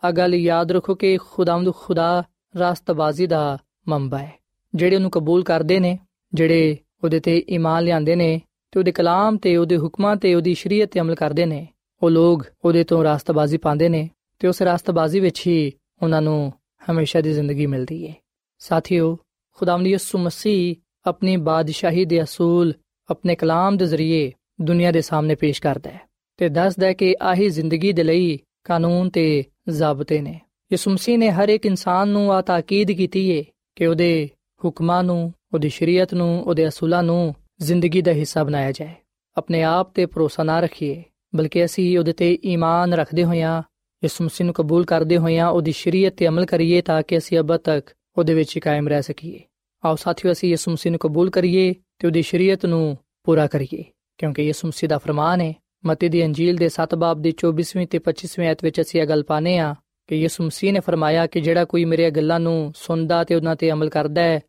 ਆ 0.04 0.10
ਗੱਲ 0.10 0.34
ਯਾਦ 0.34 0.72
ਰੱਖੋ 0.72 0.94
ਕਿ 0.94 1.16
ਖੁਦਾਮਦ 1.16 1.74
ਖੁਦਾ 1.74 2.22
ਰਾਸਤਬਾਜ਼ੀ 2.58 3.26
ਦਾ 3.26 3.58
ਮੰਬਾ 3.88 4.18
ਹੈ। 4.18 4.32
ਜਿਹੜੇ 4.74 4.96
ਉਹਨੂੰ 4.96 5.10
ਕਬੂਲ 5.10 5.42
ਕਰਦੇ 5.44 5.80
ਨੇ, 5.80 5.98
ਜਿਹੜੇ 6.34 6.76
ਉਹਦੇ 7.04 7.20
ਤੇ 7.20 7.44
ਈਮਾਨ 7.48 7.84
ਲਿਆਂਦੇ 7.84 8.16
ਨੇ 8.16 8.40
ਤੇ 8.72 8.78
ਉਹਦੇ 8.78 8.92
ਕਲਾਮ 8.92 9.36
ਤੇ 9.36 9.56
ਉਹਦੇ 9.56 9.76
ਹੁਕਮਾਂ 9.76 10.16
ਤੇ 10.16 10.34
ਉਹਦੀ 10.34 10.54
ਸ਼ਰੀਅਤ 10.54 10.90
ਤੇ 10.90 11.00
ਅਮਲ 11.00 11.14
ਕਰਦੇ 11.14 11.46
ਨੇ, 11.46 11.66
ਉਹ 12.02 12.10
ਲੋਕ 12.10 12.44
ਉਹਦੇ 12.64 12.84
ਤੋਂ 12.84 13.02
ਰਾਸਤਬਾਜ਼ੀ 13.04 13.58
ਪਾਉਂਦੇ 13.58 13.88
ਨੇ 13.88 14.10
ਤੇ 14.38 14.48
ਉਸ 14.48 14.62
ਰਾਸਤਬਾਜ਼ੀ 14.62 15.20
ਵਿੱਚ 15.20 15.46
ਹੀ 15.46 15.72
ਉਹਨਾਂ 16.02 16.22
ਨੂੰ 16.22 16.52
ਹਮੇਸ਼ਾ 16.90 17.20
ਦੀ 17.20 17.32
ਜ਼ਿੰਦਗੀ 17.32 17.66
ਮਿਲਦੀ 17.66 18.08
ਹੈ 18.08 18.14
ਸਾਥੀਓ, 18.58 19.18
ਖੁਦਾਵੰਦ 19.58 19.86
ਯਿਸੂ 19.86 20.18
ਮਸੀਹ 20.18 20.76
ਆਪਣੀ 21.06 21.36
ਬਾਦਸ਼ਾਹੀ 21.36 22.04
ਦੇ 22.04 22.22
ਅਸੂਲ, 22.22 22.72
ਆਪਣੇ 23.10 23.34
ਕਲਾਮ 23.34 23.76
ਦੇ 23.76 23.86
ਜ਼ਰੀਏ 23.86 24.32
ਦੁਨੀਆ 24.60 24.92
ਦੇ 24.92 25.00
ਸਾਹਮਣੇ 25.00 25.34
ਪੇਸ਼ 25.34 25.62
ਕਰਦਾ 25.62 25.90
ਹੈ 25.90 26.00
ਤੇ 26.36 26.48
ਦੱਸਦਾ 26.48 26.86
ਹੈ 26.86 26.92
ਕਿ 26.92 27.14
ਆਹੀ 27.22 27.48
ਜ਼ਿੰਦਗੀ 27.48 27.92
ਦੇ 27.92 28.02
ਲਈ 28.02 28.38
ਕਾਨੂੰਨ 28.64 29.10
ਤੇ 29.10 29.44
ਜ਼ਾਬਤੇ 29.68 30.20
ਨੇ। 30.20 30.40
ਯਿਸੂ 30.72 30.90
ਮਸੀਹ 30.90 31.18
ਨੇ 31.18 31.30
ਹਰ 31.30 31.48
ਇੱਕ 31.48 31.66
ਇਨਸਾਨ 31.66 32.08
ਨੂੰ 32.08 32.32
ਆ 32.32 32.40
ਤਾਕੀਦ 32.42 32.90
ਕੀਤੀ 32.90 33.38
ਹੈ 33.38 33.44
ਕਿ 33.76 33.86
ਉਹਦੇ 33.86 34.30
ਹੁਕਮਾਂ 34.64 35.02
ਨੂੰ, 35.04 35.32
ਉਹਦੀ 35.54 35.68
ਸ਼ਰੀਅਤ 35.68 36.14
ਨੂੰ, 36.14 36.42
ਉਹਦੇ 36.42 36.68
ਅਸੂਲਾਂ 36.68 37.02
ਨੂੰ 37.02 37.34
ਜ਼ਿੰਦਗੀ 37.60 38.02
ਦਾ 38.02 38.12
ਹਿੱਸਾ 38.12 38.44
ਬਣਾਇਆ 38.44 38.72
ਜਾਏ। 38.72 38.94
ਆਪਣੇ 39.36 39.62
ਆਪ 39.62 39.94
ਤੇ 39.94 40.06
ਭਰੋਸਾ 40.06 40.42
ਨਾ 40.42 40.60
ਰੱਖੀਏ, 40.60 41.02
ਬਲਕਿ 41.34 41.64
ਅਸੀਂ 41.64 41.98
ਉਹਦੇ 41.98 42.12
ਤੇ 42.12 42.38
ਈਮਾਨ 42.44 42.94
ਰੱਖਦੇ 42.94 43.24
ਹੋਇਆਂ, 43.24 43.62
ਯਿਸੂ 44.04 44.24
ਮਸੀਹ 44.24 44.44
ਨੂੰ 44.44 44.54
ਕਬੂਲ 44.54 44.84
ਕਰਦੇ 44.84 45.16
ਹੋਇਆਂ 45.16 45.48
ਉਹਦੀ 45.48 45.72
ਸ਼ਰੀਅਤ 45.72 46.14
ਤੇ 46.16 46.28
ਅਮਲ 46.28 46.46
ਕਰੀਏ 46.46 46.80
ਤਾਂ 46.82 47.02
ਕਿ 47.02 47.18
ਅਸੀਂ 47.18 47.38
ਅਬ 47.38 47.56
ਤੱਕ 47.56 47.90
ਉਹਦੇ 48.18 48.34
ਵਿੱਚ 48.34 48.58
ਕਾਇਮ 48.58 48.88
ਰਹਿ 48.88 49.02
ਸਕੀਏ। 49.02 49.40
ਆਓ 49.84 49.96
ਸਾਥੀਓ, 49.96 50.32
ਅਸੀਂ 50.32 50.48
ਯਿਸੂ 50.48 50.70
ਮਸੀਹ 50.70 50.92
ਨੂੰ 50.92 50.98
ਕਬੂਲ 50.98 51.30
ਕਰੀਏ 51.30 51.74
ਤੇ 51.98 52.06
ਉਹਦੀ 52.06 52.22
ਸ਼ਰੀਅਤ 52.22 52.66
ਨੂੰ 52.66 52.98
ਪੂਰਾ 53.24 53.46
ਕਰੀਏ, 53.46 53.84
ਕਿਉਂਕਿ 54.18 54.42
ਯਿਸੂ 54.42 54.68
ਮਸੀਹ 54.68 54.88
ਦਾ 54.88 54.98
ਫਰਮਾਨ 54.98 55.40
ਹੈ 55.40 55.52
ਮਤੀ 55.84 56.08
ਦੀ 56.08 56.24
ਅੰਜੀਲ 56.24 56.56
ਦੇ 56.56 56.68
7 56.68 56.94
ਬਾਬ 56.98 57.20
ਦੀ 57.22 57.32
24ਵੀਂ 57.40 57.86
ਤੇ 57.86 57.98
25ਵੀਂ 58.06 58.46
ਆਇਤ 58.48 58.64
ਵਿੱਚ 58.64 58.80
ਅਸੀਂ 58.80 59.00
ਇਹ 59.00 59.06
ਗੱਲ 59.06 59.22
ਪਾਨੇ 59.22 59.58
ਆ 59.58 59.74
ਕਿ 60.08 60.16
ਯਿਸੂ 60.16 60.44
ਮਸੀਹ 60.44 60.72
ਨੇ 60.72 60.80
ਫਰਮਾਇਆ 60.80 61.26
ਕਿ 61.26 61.40
ਜਿਹੜਾ 61.40 61.64
ਕੋਈ 61.64 61.84
ਮੇਰੇ 61.84 62.10
ਗੱਲਾਂ 62.10 62.38
ਨੂੰ 62.40 62.72
ਸੁਣਦਾ 62.76 63.22
ਤੇ 63.24 63.34
ਉਹਨਾਂ 63.34 63.54
ਤੇ 63.56 63.70
ਅਮਲ 63.72 63.88
ਕਰਦਾ 63.88 64.22
ਹੈ, 64.22 64.40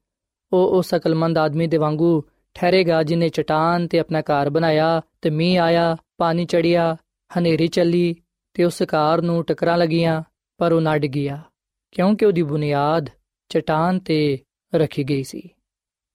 ਉਹ 0.51 0.77
ਉਸ 0.77 0.93
ਅਕਲਮੰਦ 0.95 1.37
ਆਦਮੀ 1.37 1.67
ਦੇ 1.67 1.77
ਵਾਂਗੂ 1.77 2.21
ਠਹਿਰੇਗਾ 2.55 3.01
ਜਿਨੇ 3.03 3.29
ਚਟਾਨ 3.29 3.87
ਤੇ 3.87 3.99
ਆਪਣਾ 3.99 4.21
ਘਰ 4.21 4.49
ਬਣਾਇਆ 4.49 5.01
ਤੇ 5.21 5.29
ਮੀਂਹ 5.29 5.59
ਆਇਆ, 5.61 5.95
ਪਾਣੀ 6.17 6.45
ਚੜਿਆ 6.45 6.95
ਹਨੇਰੀ 7.31 7.67
ਚੱਲੀ 7.67 8.15
ਤੇ 8.55 8.63
ਉਸ 8.63 8.81
ਘਰ 8.83 9.21
ਨੂੰ 9.21 9.43
ਟਕਰਾਂ 9.43 9.77
ਲੱਗੀਆਂ, 9.77 10.21
ਪਰ 10.59 10.71
ਉਹ 10.73 10.81
ਨਾ 10.81 10.97
ਡਿੱਗਿਆ 10.97 11.41
ਕਿਉਂਕਿ 11.91 12.25
ਉਹਦੀ 12.25 12.41
ਬੁਨਿਆਦ 12.43 13.09
ਚਟਾਨ 13.49 13.99
ਤੇ 13.99 14.37
ਰੱਖੀ 14.73 15.03
ਗਈ 15.03 15.23
ਸੀ। 15.23 15.41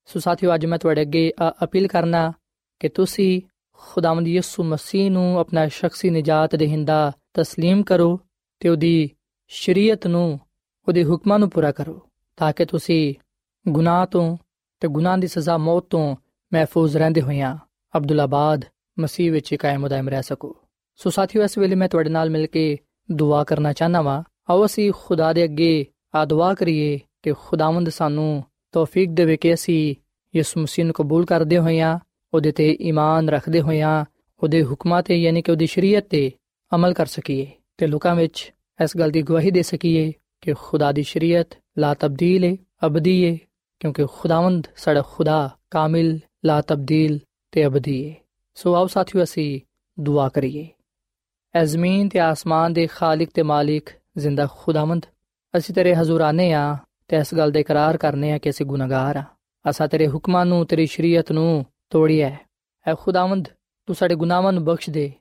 ਸੋ 0.09 0.21
ਸਾਥੀਓ, 0.21 0.55
ਅੱਜ 0.55 0.67
ਮੈਂ 0.67 0.79
ਤੁਹਾਡੇ 0.79 1.03
ਅੱਗੇ 1.03 1.31
ਅਪੀਲ 1.65 1.87
ਕਰਨਾ 1.87 2.33
ਕਿ 2.81 2.89
ਤੁਸੀਂ 2.89 3.41
ਖੁਦਾਵੰਦ 3.93 4.29
ਯਿਸੂ 4.29 4.65
ਮਸੀਹ 4.65 5.11
ਨੂੰ 5.11 5.39
ਆਪਣਾ 5.39 5.69
ਸ਼ਖਸੀ 5.69 6.11
ਨਜਾਤ 6.11 6.57
ਦੇਹਿੰਦਾ 6.57 7.13
تسلیم 7.41 7.83
ਕਰੋ 7.83 8.21
ਤੇ 8.61 8.69
ਉਹਦੀ 8.69 9.11
ਸ਼ਰੀਅਤ 9.49 10.07
ਨੂੰ, 10.07 10.41
ਉਹਦੇ 10.89 11.05
ਹੁਕਮਾਂ 11.05 11.39
ਨੂੰ 11.39 11.51
ਪੂਰਾ 11.51 11.73
ਕਰੋ, 11.73 12.01
ਤਾਂ 12.37 12.53
ਕਿ 12.53 12.65
ਤੁਸੀਂ 12.65 13.15
ਗੁਨਾਹ 13.69 14.07
ਤੋਂ 14.07 14.37
ਤੇ 14.81 14.89
ਗੁਨਾਹ 14.89 15.19
ਦੀ 15.19 15.27
ਸਜ਼ਾ 15.27 15.59
ਮੌਤ 15.59 15.85
ਤੋਂ 15.91 16.17
ਮਹਿਫੂਜ਼ 16.55 16.97
ਰਹਿੰਦੇ 16.97 17.21
ਹੋਇਆ 17.21 17.59
ਅਬਦੁੱਲਾਬਾਦ 17.97 18.65
ਮਸੀਹ 18.99 19.33
ਵਿੱਚ 19.33 19.55
ਕਾਇਮ 19.55 19.89
ਦائم 19.89 20.09
ਰਹਿ 20.09 20.23
ਸਕੋ। 20.23 20.57
ਸੋ 20.97 21.11
ਸਾਥੀਓ, 21.11 21.43
ਇਸ 21.43 21.59
ਵੇਲੇ 21.59 21.75
ਮੈਂ 21.75 21.89
ਤੁਹਾਡੇ 21.89 22.11
ਨਾਲ 22.11 22.31
ਮਿਲ 22.31 22.47
ਕੇ 22.47 22.79
ਦੁਆ 23.13 23.45
ਕਰਨਾ 23.45 23.73
ਚਾਹਨਾ 23.73 24.03
ਵਾਂ। 24.03 24.23
ਆਓ 24.51 24.67
ਅਸੀਂ 24.67 24.93
ਖੁਦਾ 24.97 25.33
ਦੇ 25.33 25.45
ਅੱਗੇ 25.45 25.87
ਆ 26.15 26.25
ਦੁਆ 26.25 26.55
ਕਰੀਏ 26.55 27.01
ਕਿ 27.23 27.33
ਖੁਦਾਵੰਦ 27.33 27.89
ਸਾਨੂੰ 27.89 28.45
ਤੌਫੀਕ 28.73 29.11
ਦੇਵੇ 29.11 29.37
ਕਿ 29.37 29.55
ਅਸੀਂ 29.55 29.95
ਯਿਸੂ 30.37 30.61
ਮਸੀਹ 30.61 30.85
ਨੂੰ 30.85 30.95
ਕਬੂਲ 30.95 31.25
ਕਰਦੇ 31.25 31.59
ਹੋਈਆਂ 31.59 31.99
ਉਹਦੇ 32.35 32.53
ਤੇ 32.53 32.77
ਈਮਾਨ 32.81 33.29
ਰੱਖਦੇ 33.29 33.61
ਹੋਇਆਂ 33.61 34.05
ਉਹਦੇ 34.43 34.63
ਹੁਕਮਾਂ 34.65 35.03
ਤੇ 35.03 35.17
ਯਾਨੀ 35.17 35.43
ਕਿ 35.43 35.51
ਉਹਦੀ 35.51 35.67
ਸ਼ਰੀਅਤ 35.67 36.07
ਤੇ 36.11 36.33
ਅਮਲ 36.75 36.93
ਕਰ 36.93 37.07
ਸਕੀਏ 37.07 37.47
ਤੇ 37.77 37.87
ਲੋਕਾਂ 37.87 38.15
ਵਿੱਚ 38.15 38.53
ਇਸ 38.85 38.97
ਗੱਲ 38.97 39.11
ਦੀ 39.11 39.23
ਗਵਾਹੀ 39.23 39.51
ਦੇ 39.51 39.63
ਸਕੀਏ 39.63 40.13
ਕਿ 40.41 40.55
ਖੁਦਾ 40.59 40.93
ਦੀ 40.93 41.03
ਸ਼ਰੀਅਤ 41.03 41.47
ਲਾ 41.79 41.95
ਤਬਦੀਲ 41.95 42.45
ਹੈ 42.45 42.57
ਅਬਦੀ 42.87 43.25
ਹੈ 43.27 43.39
ਕਿਉਂਕਿ 43.81 44.07
ਖੁਦਾਵੰਦ 44.13 44.67
ਸਾਡਾ 44.77 45.03
ਖੁਦਾ 45.03 45.51
ਕਾਮਿਲ 45.71 46.19
ਲਾ 46.45 46.61
ਤਬਦੀਲ 46.61 47.19
ਤੇ 47.53 47.67
ਅਬਦੀ 47.67 48.11
ਹੈ 48.11 48.17
ਸੋ 48.55 48.75
ਆਓ 48.75 48.87
ਸਾਥੀਓ 48.87 49.23
ਅਸੀਂ 49.23 49.61
ਦੁਆ 50.01 50.29
ਕਰੀਏ। 50.29 50.69
ਐ 51.55 51.65
ਜ਼ਮੀਨ 51.65 52.09
ਤੇ 52.09 52.19
ਆਸਮਾਨ 52.19 52.73
ਦੇ 52.73 52.87
ਖਾਲਕ 52.87 53.29
ਤੇ 53.35 53.43
ਮਾਲਿਕ 53.43 53.91
ਜ਼ਿੰਦਾ 54.19 54.49
ਖੁਦਾਵੰਦ। 54.53 55.07
ਅਸੀਂ 55.57 55.75
ਤੇਰੇ 55.75 55.95
ਹਜ਼ੂਰ 55.95 56.21
ਆਨੇ 56.21 56.53
ਆ 56.53 56.77
ਤੇ 57.09 57.17
ਇਸ 57.17 57.35
ਗੱਲ 57.35 57.51
ਦਾ 57.51 57.61
ਇਕਰਾਰ 57.61 57.97
ਕਰਨੇ 57.97 58.33
ਆ 58.33 58.39
ਕਿ 58.39 58.51
ਅਸੀਂ 58.51 58.67
ਗੁਨਾਹਗਾਰ 58.67 59.17
ਆ। 59.17 59.25
ਅਸਾਂ 59.71 59.89
ਤੇਰੇ 59.89 60.09
ਹੁਕਮਾਂ 60.09 60.47
ਨੂੰ, 60.47 60.67
ਤੇਰੀ 60.67 60.87
ਸ਼ਰੀਅਤ 60.87 61.33
ਨੂੰ 61.33 61.67
ਤੋੜਿਆ 61.90 62.30
ਹੈ 62.30 62.40
ਐ 62.86 62.94
ਖੁਦਾਵੰਦ 62.96 63.48
ਤੂੰ 63.88 63.96
ਸਾਡੇ 63.96 64.16
ਗੁਨਾਹਾਂ 64.16 64.54
ਨੂੰ 64.54 64.64
ਬਖਸ਼ 64.64 64.90
ਦੇ 64.90 65.12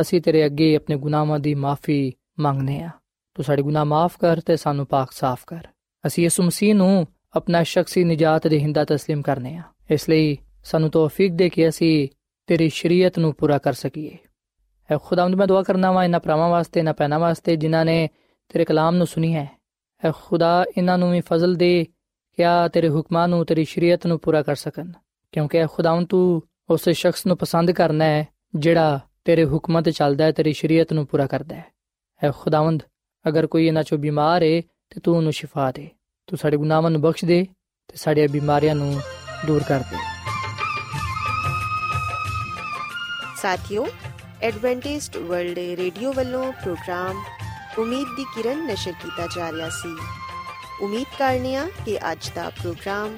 ਅਸੀਂ 0.00 0.20
ਤੇਰੇ 0.20 0.44
ਅੱਗੇ 0.46 0.74
ਆਪਣੇ 0.76 0.96
ਗੁਨਾਹਾਂ 0.96 1.38
ਦੀ 1.38 1.54
ਮਾਫੀ 1.54 2.12
ਮੰਗਨੇ 2.40 2.82
ਆ 2.82 2.90
ਤੂੰ 3.34 3.44
ਸਾਡੇ 3.44 3.62
ਗੁਨਾਹ 3.62 3.84
ਮਾਫ 3.84 4.18
ਕਰ 4.18 4.40
ਤੇ 4.40 4.56
ਸਾਨੂੰ 4.56 4.86
ਪਾਕ 4.86 5.12
ਸਾਫ਼ 5.12 5.44
ਕਰ 5.46 5.66
ਅਸੀਂ 6.04 6.24
ਯਿਸੂ 6.24 6.42
ਮਸੀਹ 6.42 6.74
ਨੂੰ 6.74 7.06
ਆਪਣਾ 7.36 7.62
ਸ਼ਖਸੀ 7.62 8.04
ਨਜਾਤ 8.04 8.46
ਦੇ 8.46 8.58
ਹਿੰਦਾ 8.58 8.82
تسلیم 8.82 9.22
ਕਰਨੇ 9.22 9.56
ਆ 9.56 9.62
ਇਸ 9.90 10.08
ਲਈ 10.08 10.36
ਸਾਨੂੰ 10.64 10.90
ਤੌਫੀਕ 10.90 11.32
ਦੇ 11.32 11.48
ਕਿ 11.48 11.68
ਅਸੀਂ 11.68 12.08
ਤੇਰੀ 12.48 12.68
ਸ਼ਰੀਅਤ 12.68 13.18
ਨੂੰ 13.18 13.32
ਪੂਰਾ 13.34 13.58
ਕਰ 13.58 13.72
ਸਕੀਏ 13.72 14.16
ਐ 14.90 14.96
ਖੁਦਾਵੰਦ 14.96 15.34
ਮੈਂ 15.34 15.46
ਦੁਆ 15.46 15.62
ਕਰਨਾ 15.62 15.92
ਵਾ 15.92 16.04
ਇਹਨਾਂ 16.04 16.20
ਭਰਾਵਾਂ 16.20 16.48
ਵਾਸਤੇ 16.48 16.82
ਨਾ 16.82 16.92
ਪੈਨਾ 16.92 17.18
ਵਾਸਤੇ 17.18 17.56
ਜਿਨ੍ਹਾਂ 17.56 17.84
ਨੇ 17.84 18.08
ਤੇਰੇ 18.48 18.64
ਕਲਾਮ 18.64 18.96
ਨੂੰ 18.96 19.06
ਸੁਣੀ 19.06 19.34
ਹੈ 19.34 19.48
ਐ 20.02 20.10
ਖੁਦਾ 20.10 20.64
ਇਹਨਾਂ 20.76 20.98
ਨੂੰ 20.98 21.10
ਵੀ 21.10 21.20
ਫਜ਼ਲ 21.20 21.54
ਦੇ 21.54 21.86
ਕਿ 22.38 22.44
ਆ 22.44 22.68
ਤੇਰੇ 22.68 22.88
ਹੁਕਮਾਂ 22.88 23.28
ਨੂੰ 23.28 23.44
ਤੇਰੀ 23.46 23.64
ਸ਼ਰੀਅਤ 23.64 24.06
ਨੂੰ 24.06 24.18
ਪੂਰਾ 24.18 24.42
ਕਰ 24.42 24.54
ਸਕਣ 24.54 24.92
ਕਿਉਂਕਿ 25.33 25.57
ਐ 25.57 25.67
ਖੁਦਾਵੰਦ 25.67 26.07
ਤੂੰ 26.07 26.43
ਉਸ 26.69 26.89
ਸ਼ਖਸ 26.89 27.25
ਨੂੰ 27.25 27.37
ਪਸੰਦ 27.37 27.71
ਕਰਨਾ 27.71 28.05
ਹੈ, 28.05 28.27
ਜਿਹੜਾ 28.55 28.99
ਤੇਰੇ 29.25 29.45
ਹੁਕਮਾਂ 29.45 29.81
ਤੇ 29.81 29.91
ਚੱਲਦਾ 29.91 30.23
ਹੈ, 30.23 30.31
ਤੇਰੀ 30.31 30.53
ਸ਼ਰੀਅਤ 30.53 30.93
ਨੂੰ 30.93 31.07
ਪੂਰਾ 31.07 31.27
ਕਰਦਾ 31.27 31.55
ਹੈ। 31.55 31.65
ਐ 32.23 32.31
ਖੁਦਾਵੰਦ, 32.39 32.83
ਅਗਰ 33.27 33.47
ਕੋਈ 33.47 33.67
ਇਹਨਾਂ 33.67 33.83
ਚੋਂ 33.83 33.97
ਬਿਮਾਰ 33.97 34.43
ਹੈ 34.43 34.61
ਤੇ 34.61 34.99
ਤੂੰ 35.03 35.17
ਉਹਨੂੰ 35.17 35.33
ਸ਼ਿਫਾ 35.33 35.71
ਦੇ। 35.71 35.89
ਤੂੰ 36.27 36.39
ਸਾਡੇ 36.39 36.57
ਗੁਨਾਹਾਂ 36.57 36.91
ਨੂੰ 36.91 37.01
ਬਖਸ਼ 37.01 37.25
ਦੇ 37.25 37.47
ਤੇ 37.87 37.97
ਸਾਡੀਆਂ 37.97 38.27
ਬਿਮਾਰੀਆਂ 38.27 38.75
ਨੂੰ 38.75 39.01
ਦੂਰ 39.45 39.63
ਕਰ 39.63 39.79
ਦੇ। 39.79 39.97
ਸਾਥਿਓ, 43.41 43.87
ਐਡਵੈਂਟਿਸਟ 44.41 45.17
ਵਰਲਡ 45.17 45.57
ਰੇਡੀਓ 45.57 46.13
ਵੱਲੋਂ 46.13 46.51
ਪ੍ਰੋਗਰਾਮ 46.51 47.23
ਉਮੀਦ 47.79 48.07
ਦੀ 48.15 48.23
ਕਿਰਨ 48.23 48.67
ਨਸ਼ਰ 48.67 48.91
ਕੀਤਾ 48.91 49.27
ਜਾ 49.35 49.51
ਰਿਹਾ 49.51 49.69
ਸੀ। 49.69 49.97
ਉਮੀਦ 50.81 51.05
ਕਰਨੀਆ 51.19 51.67
ਕਿ 51.85 51.97
ਅੱਜ 52.11 52.31
ਦਾ 52.35 52.49
ਪ੍ਰੋਗਰਾਮ 52.49 53.17